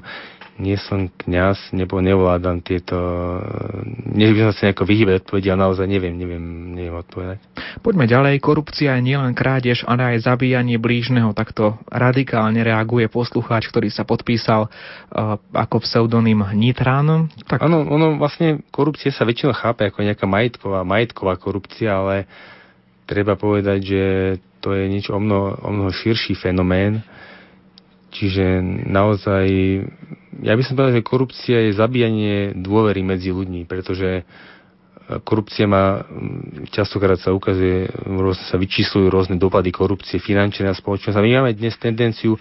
[0.57, 2.97] nie som kňaz, nebo nevládam tieto...
[4.09, 6.43] Nech by som sa nejako vyhýbať odpovedi, ale naozaj neviem, neviem,
[6.73, 7.37] neviem odpovedať.
[7.85, 8.41] Poďme ďalej.
[8.41, 11.37] Korupcia je nielen krádež, ale aj zabíjanie blížneho.
[11.37, 17.29] Takto radikálne reaguje poslucháč, ktorý sa podpísal uh, ako pseudonym Nitran.
[17.45, 17.61] Tak...
[17.61, 22.25] Áno, ono vlastne korupcia sa väčšinou chápe ako nejaká majetková, majetková korupcia, ale
[23.05, 24.03] treba povedať, že
[24.59, 27.05] to je niečo o mnoho, o mnoho širší fenomén.
[28.07, 29.45] Čiže naozaj
[30.41, 34.23] ja by som povedal, že korupcia je zabíjanie dôvery medzi ľuďmi, pretože e,
[35.25, 36.05] korupcia má,
[36.69, 37.89] častokrát sa ukazuje,
[38.45, 41.17] sa vyčíslujú rôzne dopady korupcie finančné na spoločnosť.
[41.17, 42.37] A my máme dnes tendenciu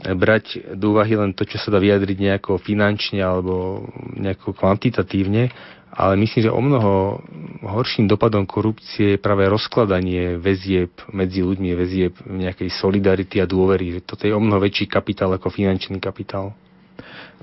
[0.00, 3.86] brať do úvahy len to, čo sa dá vyjadriť nejako finančne alebo
[4.16, 5.52] nejako kvantitatívne,
[5.92, 7.20] ale myslím, že o mnoho
[7.68, 14.00] horším dopadom korupcie je práve rozkladanie väzieb medzi ľuďmi, väzieb nejakej solidarity a dôvery.
[14.00, 16.56] Toto je o mnoho väčší kapitál ako finančný kapitál.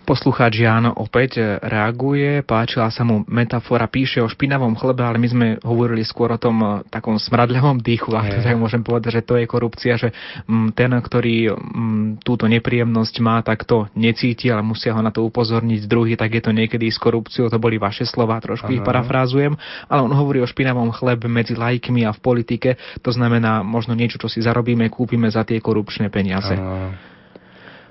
[0.04, 5.47] Poslucháč Jan opäť reaguje, páčila sa mu metafora, píše o špinavom chlebe, ale my sme
[5.62, 9.45] hovorili skôr o tom eh, takom smradľavom dýchu, a tak môžem povedať, že to je
[9.45, 10.10] korupcia, že
[10.45, 15.24] mm, ten, ktorý mm, túto nepríjemnosť má, tak to necíti, ale musia ho na to
[15.26, 18.76] upozorniť druhý, tak je to niekedy s korupciou, to boli vaše slova, trošku Aha.
[18.80, 19.54] ich parafrázujem,
[19.88, 22.70] ale on hovorí o špinavom chlebe medzi lajkmi a v politike,
[23.04, 26.56] to znamená možno niečo, čo si zarobíme, kúpime za tie korupčné peniaze.
[26.56, 27.10] Aha.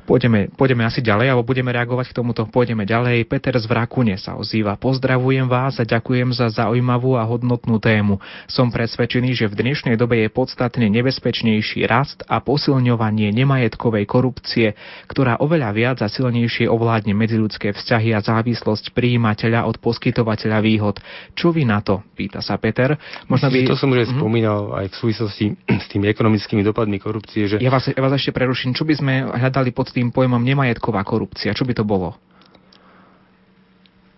[0.08, 2.48] Pôjdeme, pôjdeme asi ďalej, alebo budeme reagovať k tomuto.
[2.48, 3.28] Pôjdeme ďalej.
[3.28, 4.80] Peter z Vrakune sa ozýva.
[4.80, 8.16] Pozdravujem vás a ďakujem za zaujímavú a hodnotnú tému.
[8.48, 14.72] Som presvedčený, že v dnešnej dobe je podstatne nebezpečnejší rast a posilňovanie nemajetkovej korupcie,
[15.12, 21.04] ktorá oveľa viac a silnejšie ovládne medziludské vzťahy a závislosť príjimateľa od poskytovateľa výhod.
[21.36, 22.00] Čo vy na to?
[22.16, 22.96] Pýta sa Peter.
[23.28, 23.68] Možno by...
[23.68, 24.16] To som už mm-hmm.
[24.24, 27.44] spomínal aj v súvislosti s tými ekonomickými dopadmi korupcie.
[27.44, 27.60] Že...
[27.60, 28.72] Ja, vás, ja vás ešte preruším.
[28.72, 31.50] Čo by sme hľadali pod tým pojmom nemajetková korupcia?
[31.50, 32.14] Čo by to bolo?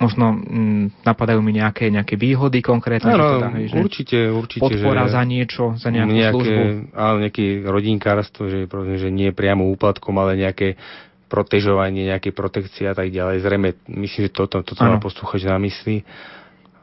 [0.01, 3.13] Možno mm, napadajú mi nejaké, nejaké výhody konkrétne?
[3.13, 4.65] Áno, teda, že určite, určite.
[4.65, 6.63] Podpora že za niečo, za nejakú nejaké, službu?
[6.97, 8.65] Áno, nejaký rodinkárstvo, že,
[8.97, 10.81] že nie priamo úplatkom, ale nejaké
[11.29, 13.45] protežovanie, nejaké protekcie a tak ďalej.
[13.45, 16.03] Zrejme, myslím, že toto, toto má poslúchať na mysli.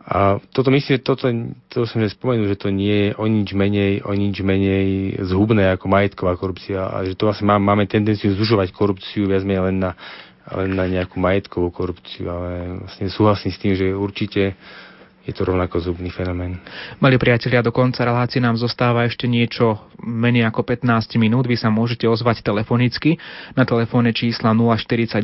[0.08, 1.28] A toto myslím, toto,
[1.68, 5.76] to som že spomenul, že to nie je o nič menej, o nič menej zhubné
[5.76, 9.78] ako majetková korupcia a že to vlastne má, máme tendenciu zužovať korupciu viac menej len
[9.84, 9.92] na,
[10.48, 14.56] len na nejakú majetkovú korupciu, ale vlastne súhlasím s tým, že určite
[15.28, 16.56] je to rovnako zubný fenomén.
[17.04, 21.52] Mali priatelia, do konca relácie nám zostáva ešte niečo menej ako 15 minút.
[21.52, 23.20] Vy sa môžete ozvať telefonicky
[23.52, 25.20] na telefóne čísla 048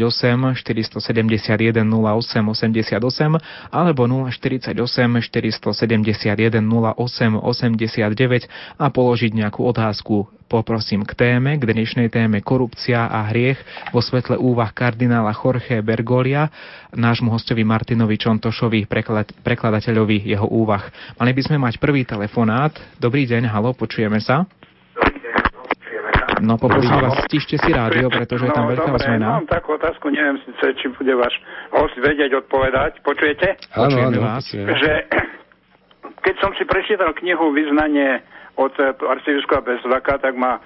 [0.59, 11.55] 471 08 88 alebo 048 471 08 89 a položiť nejakú otázku poprosím k téme,
[11.57, 13.57] k dnešnej téme korupcia a hriech
[13.89, 16.51] vo svetle úvah kardinála Jorge Bergolia,
[16.93, 20.85] nášmu hostovi Martinovi Čontošovi, preklad, prekladateľovi jeho úvah.
[21.17, 22.75] Mali by sme mať prvý telefonát.
[22.99, 24.45] Dobrý deň, halo, počujeme sa.
[26.43, 29.39] No poprosím vás, stište si rádio, pretože je tam no, veľká dobre, zmena.
[29.39, 31.31] Mám takú otázku, neviem síce, či bude váš
[31.71, 32.99] host vedieť odpovedať.
[32.99, 33.63] Počujete?
[33.71, 34.43] Počujeme vás.
[34.51, 34.91] Že
[36.27, 38.19] keď som si prečítal knihu Vyznanie
[38.55, 40.59] od eh, arcibiskupa Bezvaka, tak ma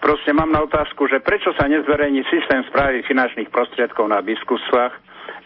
[0.00, 4.94] proste mám na otázku, že prečo sa nezverejní systém správy finančných prostriedkov na biskupstvách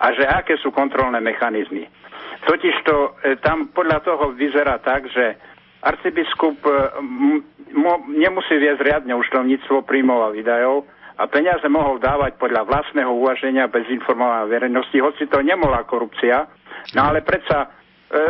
[0.01, 1.85] a že aké sú kontrolné mechanizmy.
[2.47, 3.09] Totižto e,
[3.43, 5.37] tam podľa toho vyzerá tak, že
[5.83, 6.71] arcibiskup e,
[7.03, 7.43] m,
[7.75, 10.87] mo, nemusí viesť riadne účtovníctvo príjmov a výdajov
[11.19, 16.47] a peniaze mohol dávať podľa vlastného uvaženia bez informovania verejnosti, hoci to nemohla korupcia,
[16.95, 17.69] no ale predsa e,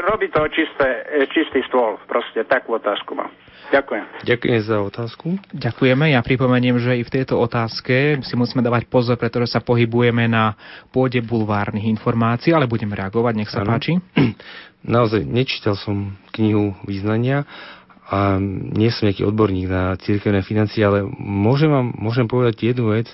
[0.09, 3.29] robí to čisté, e, čistý stôl, proste takú otázku mám.
[3.69, 4.05] Ďakujem.
[4.25, 5.27] Ďakujem za otázku.
[5.53, 6.17] Ďakujeme.
[6.17, 10.57] Ja pripomeniem, že i v tejto otázke si musíme dávať pozor, pretože sa pohybujeme na
[10.89, 13.33] pôde bulvárnych informácií, ale budeme reagovať.
[13.37, 13.77] Nech sa ano.
[13.77, 14.01] páči.
[14.97, 17.45] Naozaj, nečítal som knihu význania
[18.09, 18.41] a
[18.73, 23.13] nie som nejaký odborník na cirkevné financie, ale môžem vám môžem povedať jednu vec,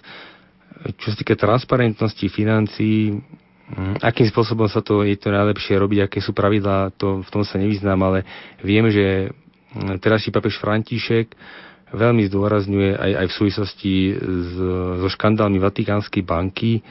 [1.02, 3.18] čo sa týka transparentnosti financií,
[3.74, 7.42] hm, akým spôsobom sa to je to najlepšie robiť, aké sú pravidlá, to v tom
[7.42, 8.18] sa nevyznám, ale
[8.62, 9.34] viem, že
[9.99, 11.35] terajší papež František
[11.95, 14.55] veľmi zdôrazňuje aj, aj v súvislosti s,
[14.99, 16.83] so škandálmi Vatikánskej banky.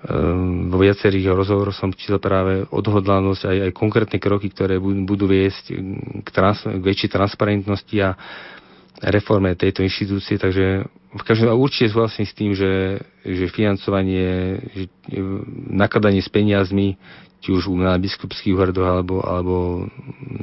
[0.00, 5.76] Ehm, vo viacerých rozhovoroch som čítal práve odhodlanosť aj, aj konkrétne kroky, ktoré budú viesť
[6.24, 8.16] k, trans, k väčšej transparentnosti a
[9.00, 14.84] reforme tejto inštitúcie, takže v každom určite súhlasím s tým, že, že financovanie, že
[15.72, 17.00] nakladanie s peniazmi
[17.40, 19.54] či už na biskupských úradoch alebo, alebo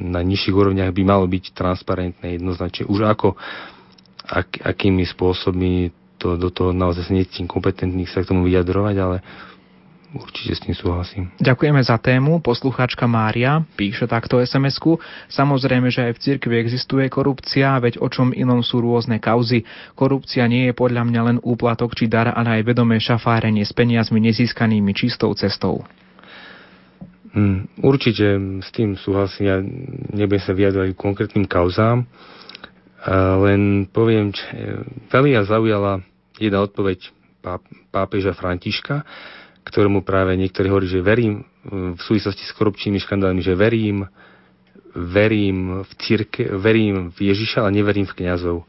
[0.01, 2.89] na nižších úrovniach by malo byť transparentné jednoznačne.
[2.89, 3.37] Už ako,
[4.25, 9.17] ak, akými spôsobmi to do toho naozaj necítim kompetentných sa k tomu vyjadrovať, ale
[10.17, 11.29] určite s tým súhlasím.
[11.37, 12.41] Ďakujeme za tému.
[12.41, 14.97] Poslucháčka Mária píše takto SMS-ku.
[15.29, 19.67] Samozrejme, že aj v cirkvi existuje korupcia, veď o čom inom sú rôzne kauzy.
[19.93, 24.17] Korupcia nie je podľa mňa len úplatok či dar, ale aj vedomé šafárenie s peniazmi
[24.17, 25.85] nezískanými čistou cestou.
[27.38, 28.25] Hmm, určite
[28.65, 29.61] s tým súhlasím, ja
[30.09, 32.09] nebudem sa vyjadrovať konkrétnym kauzám,
[33.45, 34.41] len poviem, že
[35.13, 36.01] veľmi ja zaujala
[36.41, 37.13] jedna odpoveď
[37.93, 39.05] pápeža Františka,
[39.69, 44.09] ktorému práve niektorí hovorí, že verím v súvislosti s korupčnými škandálmi, že verím,
[44.97, 48.65] verím v círke, verím v Ježiša, ale neverím v kňazov.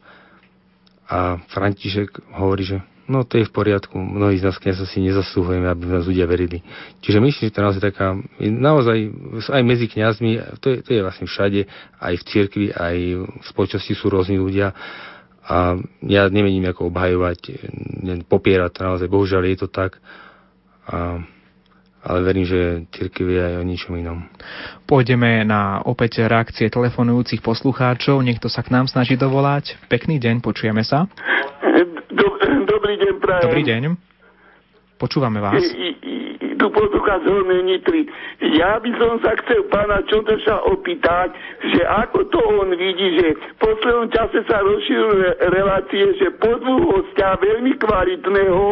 [1.09, 2.77] A František hovorí, že
[3.09, 3.97] no to je v poriadku.
[3.97, 6.61] Mnohí z nás kniazov si nezaslúhujeme, aby nás ľudia verili.
[7.01, 8.07] Čiže myslím, že to naozaj taká,
[8.39, 8.97] naozaj
[9.49, 11.65] aj medzi kňazmi, to je, to je vlastne všade,
[11.99, 12.95] aj v cirkvi, aj
[13.25, 14.77] v spoločnosti sú rôzni ľudia
[15.49, 17.39] a ja nemením ako obhajovať,
[18.29, 19.97] popierať to naozaj, bohužiaľ je to tak.
[20.85, 21.25] A
[21.99, 24.23] ale verím, že církev je aj o ničom inom.
[24.87, 28.23] Pôjdeme na opäť reakcie telefonujúcich poslucháčov.
[28.23, 29.75] Niekto sa k nám snaží dovolať.
[29.91, 31.11] Pekný deň, počujeme sa.
[32.65, 33.43] Dobrý deň, prajem.
[33.45, 33.81] Dobrý deň.
[34.99, 35.63] Počúvame vás.
[36.59, 38.03] Tu poslucháč z Hornej Nitry.
[38.59, 41.31] Ja by som sa chcel pána Čontoša opýtať,
[41.71, 47.39] že ako to on vidí, že v poslednom čase sa rozšírujú relácie, že podvu hostia
[47.39, 48.63] veľmi kvalitného,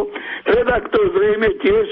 [0.52, 1.86] redaktor zrejme tiež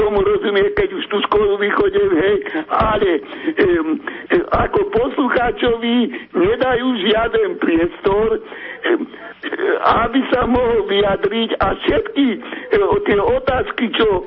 [0.00, 2.36] tomu rozumie, keď už tú školu vychodím, hej,
[2.72, 4.00] ale um,
[4.48, 5.96] ako poslucháčovi
[6.40, 8.40] nedajú žiaden priestor,
[9.84, 12.38] aby sa mohol vyjadriť a všetky e,
[13.04, 14.22] tie otázky, čo e,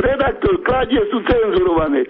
[0.00, 2.06] redaktor kladie, sú cenzurované.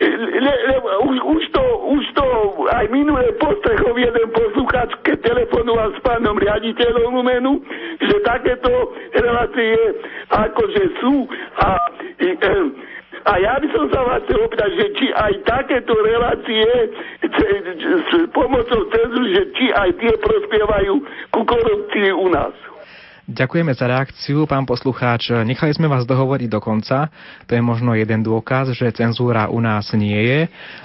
[0.00, 2.24] Le, le, už, už, to, už to
[2.72, 7.60] aj minulé postrechov jeden posluchač, keď telefonoval s pánom riaditeľom Lumenu,
[8.00, 9.76] že takéto relácie
[10.32, 11.28] akože sú
[11.60, 11.76] a
[12.16, 12.32] e,
[13.20, 16.64] a ja by som sa vás chcel opýtať, že či aj takéto relácie
[17.20, 20.94] s pomocou cenzúry, že či aj tie prospievajú
[21.28, 22.56] ku korupcii u nás.
[23.30, 25.30] Ďakujeme za reakciu, pán poslucháč.
[25.46, 27.06] Nechali sme vás dohovoriť do konca.
[27.46, 30.40] To je možno jeden dôkaz, že cenzúra u nás nie je.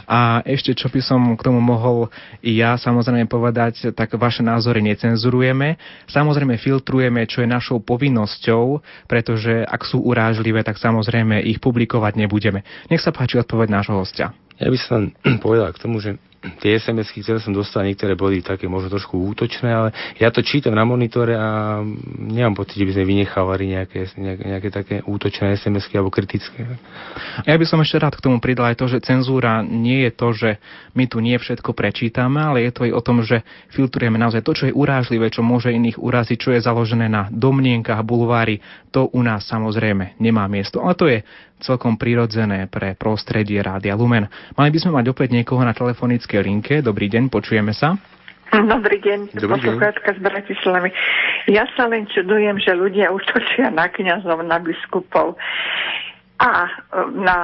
[0.05, 2.13] A ešte, čo by som k tomu mohol
[2.45, 5.81] i ja samozrejme povedať, tak vaše názory necenzurujeme.
[6.05, 8.77] Samozrejme filtrujeme, čo je našou povinnosťou,
[9.09, 12.61] pretože ak sú urážlivé, tak samozrejme ich publikovať nebudeme.
[12.93, 14.37] Nech sa páči odpoveď nášho hostia.
[14.61, 16.21] Ja by som povedal k tomu, že
[16.61, 19.89] tie SMS-ky, ktoré som dostal, niektoré boli také možno trošku útočné, ale
[20.21, 21.81] ja to čítam na monitore a
[22.17, 26.65] nemám pocit, že by sme vynechávali nejaké, nejaké, nejaké také útočné SMS-ky alebo kritické.
[27.43, 30.27] Ja by som ešte rád k tomu pridal aj to, že cenzúra nie je to,
[30.33, 30.49] že
[30.93, 33.43] my tu nie všetko prečítame, ale je to aj o tom, že
[33.73, 38.05] filtrujeme naozaj to, čo je urážlivé, čo môže iných uraziť, čo je založené na domnienkach,
[38.05, 38.61] bulvári,
[38.95, 40.79] to u nás samozrejme nemá miesto.
[40.79, 41.19] Ale to je
[41.59, 44.27] celkom prirodzené pre prostredie Rádia Lumen.
[44.59, 45.71] Mali by sme mať opäť niekoho na
[46.35, 46.75] telefonickej linke.
[46.83, 47.95] Dobrý deň, počujeme sa.
[48.51, 50.89] Dobrý deň, poslucháčka z Bratislavy.
[51.51, 55.35] Ja sa len čudujem, že ľudia útočia na kniazov, na biskupov
[56.39, 56.67] a
[57.15, 57.37] na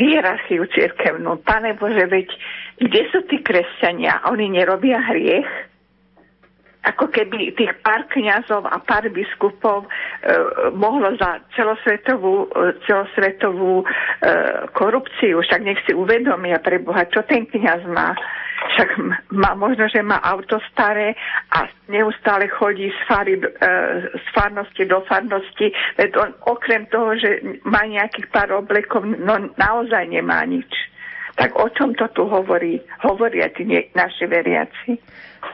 [0.00, 1.40] hierarchiu cirkevnú.
[1.44, 2.28] Pane Bože, veď
[2.80, 4.24] kde sú tí kresťania?
[4.28, 5.48] Oni nerobia hriech?
[6.82, 9.88] Ako keby tých pár kňazov a pár biskupov e,
[10.74, 13.86] mohlo za celosvetovú, e, celosvetovú e,
[14.74, 18.18] korupciu, však nech si uvedomia pre Boha, čo ten kňaz má.
[18.62, 18.88] Však
[19.34, 21.18] má možno, že má auto staré
[21.50, 23.46] a neustále chodí z, fary, e,
[24.18, 30.10] z farnosti do farnosti, veď on okrem toho, že má nejakých pár oblekov, no naozaj
[30.10, 30.70] nemá nič.
[31.32, 32.76] Tak o čom to tu hovorí?
[33.02, 33.64] Hovoria tí
[33.96, 35.00] naši veriaci.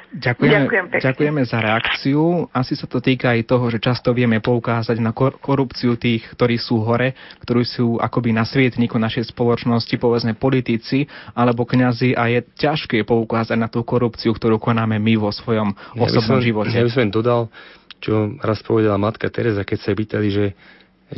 [0.08, 2.48] Ďakujeme, Ďakujem ďakujeme za reakciu.
[2.48, 6.56] Asi sa to týka aj toho, že často vieme poukázať na kor- korupciu tých, ktorí
[6.56, 7.12] sú hore,
[7.44, 11.04] ktorí sú akoby na svietniku našej spoločnosti, povedzme politici
[11.36, 16.00] alebo kňazi a je ťažké poukázať na tú korupciu, ktorú konáme my vo svojom ja
[16.00, 16.72] osobnom som, živote.
[16.72, 17.52] Ja by som dodal,
[18.00, 20.46] čo raz povedala matka Teresa, keď sa pýtali, že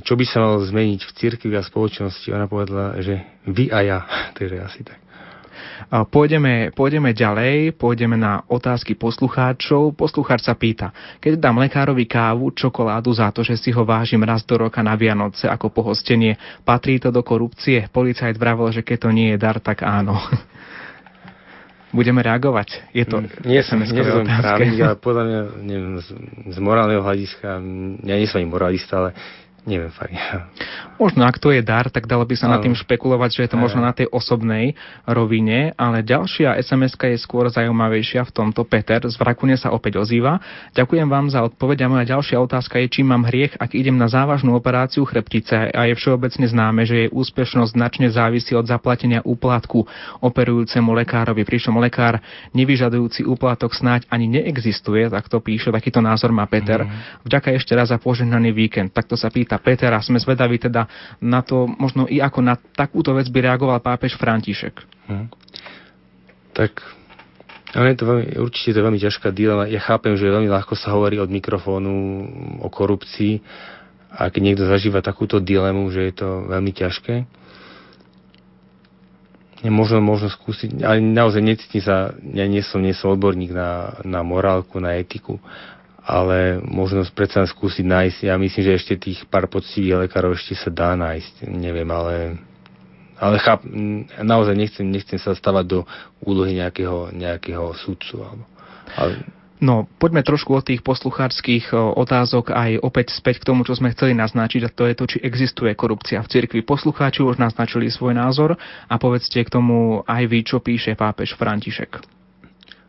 [0.03, 2.31] čo by sa malo zmeniť v cirkvi a spoločnosti.
[2.31, 3.99] Ona povedala, že vy a ja.
[4.39, 4.99] Takže asi tak.
[5.89, 9.97] Pôjdeme, pôjdeme ďalej, pôjdeme na otázky poslucháčov.
[9.97, 14.45] Poslucháč sa pýta, keď dám lekárovi kávu, čokoládu za to, že si ho vážim raz
[14.45, 17.89] do roka na Vianoce ako pohostenie, patrí to do korupcie?
[17.89, 20.21] Policajt vravel, že keď to nie je dar, tak áno.
[21.91, 22.95] Budeme reagovať?
[22.95, 26.09] Je to nie som, nie som právnik, ale podľa mňa neviem, z,
[26.55, 27.59] z morálneho hľadiska,
[28.07, 29.11] ja nie som ani moralista, ale
[29.69, 30.17] Neviem fakt.
[30.97, 32.57] Možno ak to je dar, tak dalo by sa no.
[32.57, 33.65] nad tým špekulovať, že je to no.
[33.65, 34.77] možno na tej osobnej
[35.09, 38.69] rovine, ale ďalšia sms je skôr zaujímavejšia v tomto.
[38.69, 40.41] Peter z Vrakune sa opäť ozýva.
[40.77, 44.13] Ďakujem vám za odpoveď a moja ďalšia otázka je, či mám hriech, ak idem na
[44.13, 49.89] závažnú operáciu chrbtice a je všeobecne známe, že jej úspešnosť značne závisí od zaplatenia úplatku
[50.21, 52.21] operujúcemu lekárovi, pričom lekár
[52.53, 56.85] nevyžadujúci úplatok snáď ani neexistuje, tak to píše, takýto názor má Peter.
[56.85, 56.93] Mm.
[57.25, 58.93] Vďaka ešte raz za požehnaný víkend.
[58.93, 60.87] Takto sa pýta Peter a sme zvedaví teda
[61.19, 64.79] na to, možno i ako na takúto vec by reagoval pápež František.
[65.09, 65.27] Hmm.
[66.55, 67.01] Tak
[67.71, 69.71] ale je to veľmi, určite to je veľmi ťažká dilema.
[69.71, 71.95] Ja chápem, že veľmi ľahko sa hovorí od mikrofónu
[72.59, 73.39] o korupcii
[74.11, 77.31] a keď niekto zažíva takúto dilemu, že je to veľmi ťažké,
[79.71, 84.27] možno, možno skúsiť, ale naozaj necítim sa, ja nie som, nie som odborník na, na
[84.27, 85.39] morálku, na etiku,
[86.05, 88.19] ale možno predsa skúsiť nájsť.
[88.25, 91.45] Ja myslím, že ešte tých pár poctivých lekárov ešte sa dá nájsť.
[91.49, 92.41] Neviem, ale,
[93.21, 93.61] ale cháp,
[94.21, 95.81] naozaj nechcem, nechcem sa stavať do
[96.25, 98.25] úlohy nejakého, nejakého sudcu.
[98.25, 98.45] Alebo,
[98.97, 99.13] ale,
[99.61, 104.17] No, poďme trošku od tých posluchárských otázok aj opäť späť k tomu, čo sme chceli
[104.17, 106.65] naznačiť, a to je to, či existuje korupcia v cirkvi.
[106.65, 108.57] Poslucháči už naznačili svoj názor
[108.89, 112.01] a povedzte k tomu aj vy, čo píše pápež František.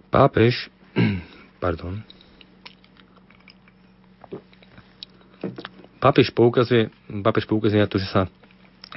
[0.07, 0.71] Pápež,
[1.63, 2.07] pardon,
[6.01, 6.89] Pápež poukazuje,
[7.21, 8.25] pápež poukazuje na to, že sa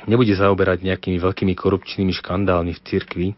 [0.09, 3.29] nebude zaoberať nejakými veľkými korupčnými škandálmi v cirkvi.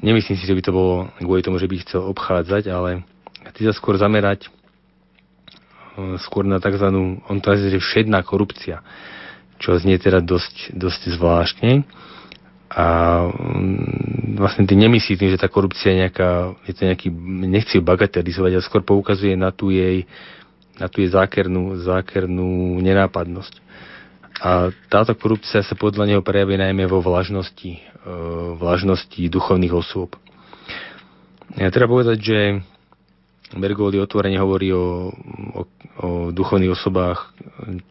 [0.00, 3.04] Nemyslím si, že by to bolo kvôli tomu, že by chcel obchádzať, ale
[3.52, 6.88] chce sa skôr zamerať e, skôr na tzv.
[7.28, 8.80] on to že všedná korupcia,
[9.60, 11.84] čo znie teda dosť, dosť zvláštne.
[12.72, 12.84] A
[13.28, 17.08] mm, vlastne tým nemyslí že tá korupcia je nejaká, je to nejaký,
[17.48, 20.08] nechci ju bagatelizovať, ale skôr poukazuje na tú jej
[20.80, 23.54] na tú je zákernú, zákernú nenápadnosť.
[24.42, 27.80] A táto korupcia sa podľa neho prejaví najmä vo vlažnosti, e,
[28.56, 30.16] vlažnosti duchovných osôb.
[31.54, 32.38] Ja treba povedať, že
[33.52, 35.12] Bergoli otvorene hovorí o,
[35.52, 35.62] o,
[36.00, 37.36] o duchovných osobách,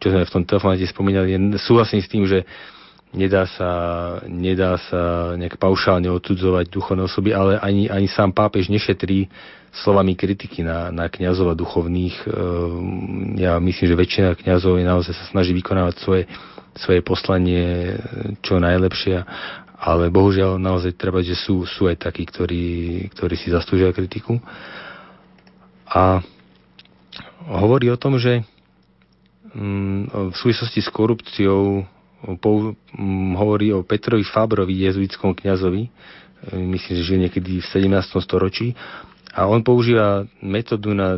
[0.02, 1.38] čo sme v tom telefonáte spomínali.
[1.62, 2.42] Súhlasím s tým, že
[3.14, 3.70] nedá sa,
[4.26, 9.30] nedá sa nejak paušálne odsudzovať duchovné osoby, ale ani, ani sám pápež nešetrí
[9.72, 12.28] slovami kritiky na, na kniazov a duchovných.
[12.28, 16.22] Ehm, ja myslím, že väčšina kniazov je naozaj sa snaží vykonávať svoje,
[16.76, 17.96] svoje poslanie
[18.44, 19.24] čo najlepšie,
[19.80, 22.64] ale bohužiaľ naozaj treba, že sú, sú aj takí, ktorí,
[23.16, 24.36] ktorí si zaslúžia kritiku.
[25.88, 26.20] A
[27.48, 28.44] hovorí o tom, že
[29.56, 31.88] mm, v súvislosti s korupciou
[32.28, 35.88] mm, hovorí o Petrovi Fabrovi, jezuitskom kňazovi,
[36.50, 38.18] myslím, že žil niekedy v 17.
[38.22, 38.74] storočí,
[39.32, 41.16] a on používa metódu na,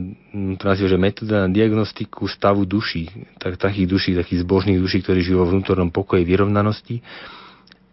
[0.55, 3.11] to nazýva, že metóda na diagnostiku stavu duší,
[3.43, 7.03] tak, takých duší, takých zbožných duší, ktorí žijú vo vnútornom pokoji vyrovnanosti.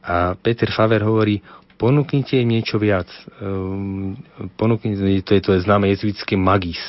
[0.05, 1.41] A Peter Faver hovorí,
[1.82, 3.09] ponúknite im niečo viac.
[3.41, 4.13] Um,
[4.61, 6.82] ponúknite, to je to je známe jezuitské magis,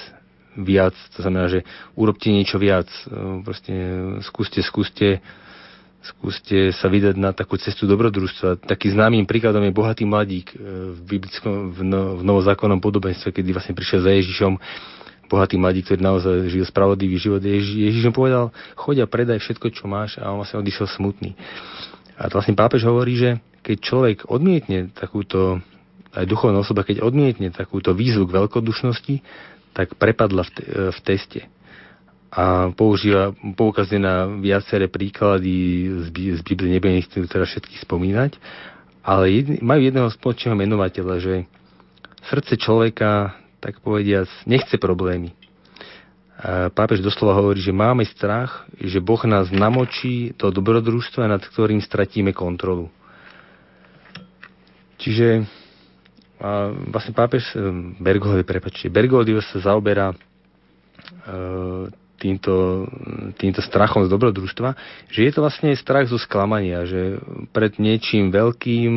[0.53, 1.65] viac, to znamená, že
[1.97, 2.93] urobte niečo viac.
[3.09, 3.73] Um, proste
[4.29, 5.25] skúste, skúste
[6.03, 8.67] skúste sa vydať na takú cestu dobrodružstva.
[8.67, 10.57] Taký známym príkladom je bohatý mladík e,
[10.99, 14.59] v, biblickom, v, no, v novozákonnom podobenstve, kedy vlastne prišiel za Ježišom
[15.31, 17.41] bohatý mladík, ktorý naozaj žil spravodlivý život.
[17.41, 21.39] Ježiš, Ježiš mu povedal, choď a predaj všetko, čo máš a on vlastne odišiel smutný.
[22.19, 23.31] A to vlastne pápež hovorí, že
[23.65, 25.63] keď človek odmietne takúto,
[26.13, 29.15] aj duchovná osoba, keď odmietne takúto výzvu k veľkodušnosti,
[29.73, 31.49] tak prepadla v, te, v teste
[32.33, 38.41] a používa, poukazuje na viaceré príklady z, z Biblie, nebudem ich teda všetky spomínať,
[39.05, 41.35] ale jedni, majú jedného spoločného menovateľa, že
[42.33, 45.37] srdce človeka, tak povediac, nechce problémy.
[46.73, 52.33] Pápež doslova hovorí, že máme strach, že Boh nás namočí do dobrodružstva, nad ktorým stratíme
[52.33, 52.89] kontrolu.
[54.99, 55.47] Čiže
[56.43, 57.55] a vlastne pápež
[58.03, 60.17] Bergoglio, prepačte, Bergoglio sa zaoberá e,
[62.23, 62.87] týmto,
[63.35, 64.79] týmto strachom z dobrodružstva,
[65.11, 67.19] že je to vlastne strach zo sklamania, že
[67.51, 68.93] pred niečím veľkým,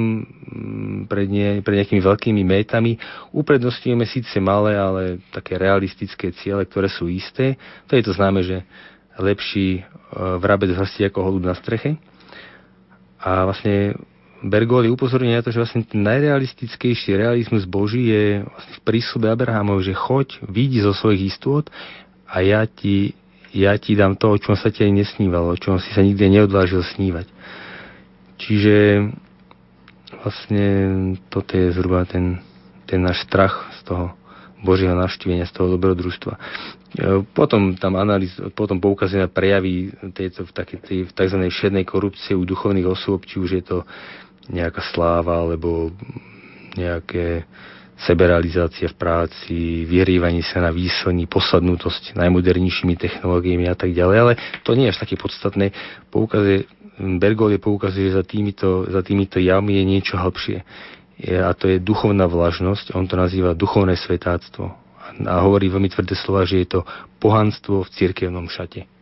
[1.10, 3.02] pred, nie, pred nejakými veľkými métami
[3.34, 7.58] uprednostňujeme síce malé, ale také realistické ciele, ktoré sú isté.
[7.90, 8.62] To je to známe, že
[9.18, 9.84] lepší e,
[10.38, 11.98] vrabec hrsti ako holub na streche.
[13.18, 13.98] A vlastne
[14.46, 19.82] Bergoli upozorňuje na to, že vlastne ten najrealistickejší realizmus Boží je vlastne v prísube Abrahamov,
[19.82, 21.66] že choď, vidí zo svojich istôt
[22.26, 23.14] a ja ti,
[23.54, 26.42] ja ti dám to, o čom sa ti aj nesnívalo, o čom si sa nikdy
[26.42, 27.28] neodvážil snívať.
[28.36, 28.76] Čiže
[30.26, 30.66] vlastne
[31.32, 32.42] toto je zhruba ten,
[32.90, 34.06] ten náš strach z toho
[34.66, 36.34] Božieho navštívenia, z toho dobrodružstva.
[36.36, 36.40] E,
[37.38, 41.38] potom tam analýz, potom poukazuje na prejavy tejto, v, takej, tej, v tzv.
[41.46, 43.78] všednej korupcie u duchovných osôb, či už je to
[44.50, 45.94] nejaká sláva, alebo
[46.74, 47.46] nejaké
[47.96, 54.34] seberalizácia v práci, vyrývanie sa na výslní, posadnutosť najmodernejšími technológiami a tak ďalej, ale
[54.68, 55.72] to nie je až také podstatné.
[56.12, 60.64] Poukazuje, Bergol je poukazuje, že za týmito, za týmito javmi je niečo hlbšie.
[61.44, 64.72] A to je duchovná vlažnosť, on to nazýva duchovné svetáctvo.
[65.24, 66.82] A hovorí veľmi tvrdé slova, že je to
[67.24, 68.95] pohanstvo v cirkevnom šate.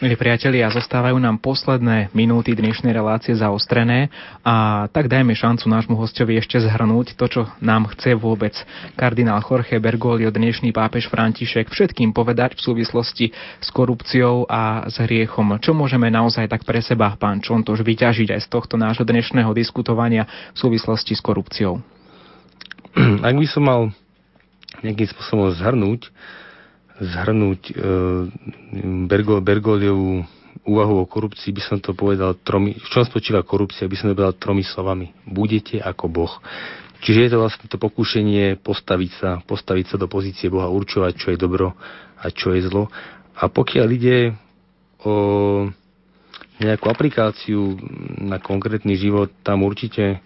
[0.00, 4.08] Milí priatelia, zostávajú nám posledné minúty dnešnej relácie zaostrené
[4.40, 8.56] a tak dajme šancu nášmu hostovi ešte zhrnúť to, čo nám chce vôbec
[8.96, 13.28] kardinál Jorge Bergoglio, dnešný pápež František, všetkým povedať v súvislosti
[13.60, 15.60] s korupciou a s hriechom.
[15.60, 20.24] Čo môžeme naozaj tak pre seba, pán Čontoš, vyťažiť aj z tohto nášho dnešného diskutovania
[20.56, 21.76] v súvislosti s korupciou?
[23.28, 23.92] Ak by som mal
[24.80, 26.08] nejakým spôsobom zhrnúť,
[27.00, 27.74] zhrnúť e,
[29.08, 30.24] Bergo, Bergoliovú
[30.68, 34.16] úvahu o korupcii, by som to povedal tromi, v čom spočíva korupcia, by som to
[34.20, 35.16] povedal tromi slovami.
[35.24, 36.32] Budete ako Boh.
[37.00, 41.32] Čiže je to vlastne to pokúšenie postaviť sa, postaviť sa do pozície Boha, určovať, čo
[41.32, 41.72] je dobro
[42.20, 42.92] a čo je zlo.
[43.40, 44.36] A pokiaľ ide
[45.00, 45.14] o
[46.60, 47.80] nejakú aplikáciu
[48.20, 50.20] na konkrétny život, tam určite,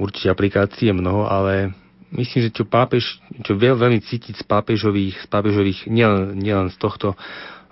[0.00, 1.76] určite aplikácie je mnoho, ale
[2.14, 6.76] myslím, že čo pápež, čo veľ, veľmi cítiť z pápežových, z pápežových nielen, nielen z
[6.78, 7.18] tohto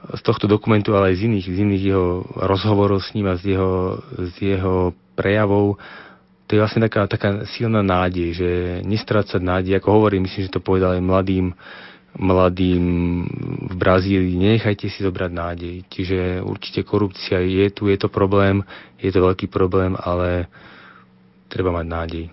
[0.05, 3.57] z tohto dokumentu, ale aj z iných, z iných jeho rozhovorov s ním a z
[3.57, 5.81] jeho, z jeho prejavov,
[6.45, 8.51] to je vlastne taká, taká silná nádej, že
[8.85, 11.57] nestrácať nádej, ako hovorím, myslím, že to povedal aj mladým,
[12.21, 12.85] mladým
[13.73, 15.75] v Brazílii, nenechajte si zobrať nádej.
[15.89, 18.61] Čiže určite korupcia je tu, je to problém,
[19.01, 20.53] je to veľký problém, ale
[21.49, 22.25] treba mať nádej.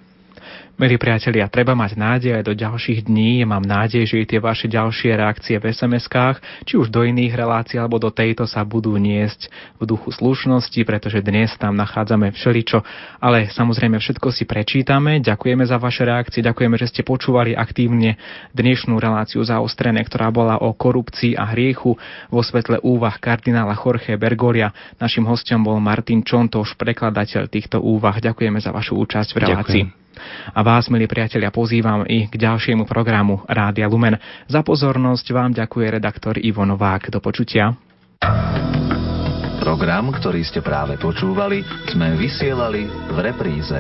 [0.80, 3.43] Milí priatelia, treba mať nádej aj do ďalších dní.
[3.43, 7.99] Mám nádej, že tie vaše ďalšie reakcie v SMS-kách, či už do iných relácií alebo
[7.99, 12.82] do tejto sa budú niesť v duchu slušnosti, pretože dnes tam nachádzame všeličo.
[13.19, 15.19] Ale samozrejme všetko si prečítame.
[15.19, 18.15] Ďakujeme za vaše reakcie, ďakujeme, že ste počúvali aktívne
[18.55, 21.99] dnešnú reláciu zaostrené, ktorá bola o korupcii a hriechu
[22.32, 24.74] vo svetle úvah kardinála Jorge Bergolia.
[24.97, 28.17] Našim hostom bol Martin Čontoš, prekladateľ týchto úvah.
[28.17, 29.84] Ďakujeme za vašu účasť v relácii.
[29.86, 30.01] Ďakujem.
[30.51, 34.20] A vás, milí priatelia, pozývam i k ďalšiemu programu Rádia Lumen.
[34.47, 37.09] Za pozornosť vám ďakuje redaktor Ivo Novák.
[37.09, 37.74] Do počutia.
[39.62, 43.78] Program, ktorý ste práve počúvali, sme vysielali v repríze.